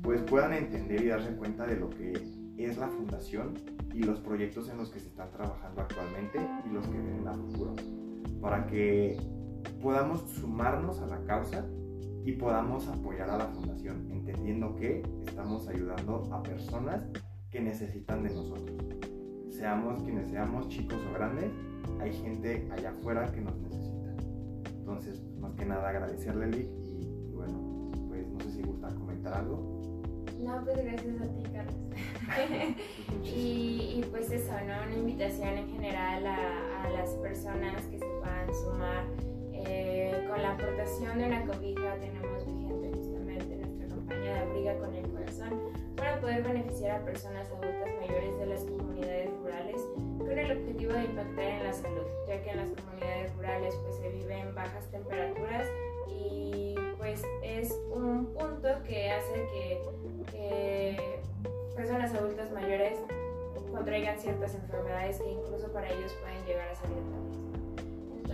[0.02, 2.10] pues puedan entender y darse cuenta de lo que
[2.58, 3.54] es la fundación
[3.94, 7.34] y los proyectos en los que se están trabajando actualmente y los que vienen a
[7.34, 7.76] futuro,
[8.40, 9.16] para que
[9.80, 11.64] podamos sumarnos a la causa
[12.24, 17.06] y podamos apoyar a la fundación, entendiendo que estamos ayudando a personas
[17.50, 18.78] que necesitan de nosotros.
[19.50, 21.50] Seamos quienes seamos, chicos o grandes,
[22.00, 24.14] hay gente allá afuera que nos necesita.
[24.78, 29.34] Entonces, más que nada agradecerle, Lick, y, y, bueno, pues no sé si gusta comentar
[29.34, 29.80] algo.
[30.40, 31.74] No, pues gracias a ti, Carlos.
[33.24, 34.86] y, y, pues eso, ¿no?
[34.86, 39.04] Una invitación en general a, a las personas que se puedan sumar.
[39.52, 44.94] Eh, con la aportación de una cobija tenemos vigente justamente nuestra campaña de Abriga con
[44.94, 45.09] el
[46.10, 49.80] Para poder beneficiar a personas adultas mayores de las comunidades rurales
[50.18, 53.94] con el objetivo de impactar en la salud, ya que en las comunidades rurales pues
[53.94, 55.68] se viven bajas temperaturas
[56.08, 59.82] y pues es un punto que hace que,
[60.32, 61.20] que
[61.76, 62.98] personas adultas mayores
[63.70, 67.59] contraigan ciertas enfermedades que incluso para ellos pueden llegar a ser letales.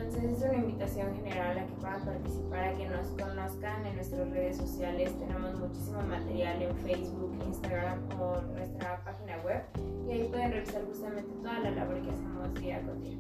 [0.07, 4.31] Entonces es una invitación general a que puedan participar, a que nos conozcan en nuestras
[4.31, 5.13] redes sociales.
[5.19, 9.63] Tenemos muchísimo material en Facebook, Instagram o nuestra página web
[10.07, 13.17] y ahí pueden revisar justamente toda la labor que hacemos día con día.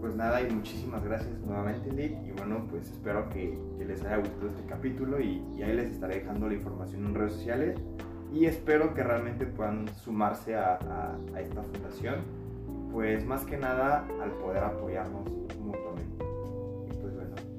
[0.00, 2.12] Pues nada, y muchísimas gracias nuevamente, Lick.
[2.26, 5.92] Y bueno, pues espero que, que les haya gustado este capítulo y, y, ahí les
[5.92, 7.80] estaré dejando la información en redes sociales.
[8.30, 12.16] Y espero que realmente puedan sumarse a, a, a esta fundación,
[12.90, 15.81] pues más que nada al poder apoyarnos mutuamente.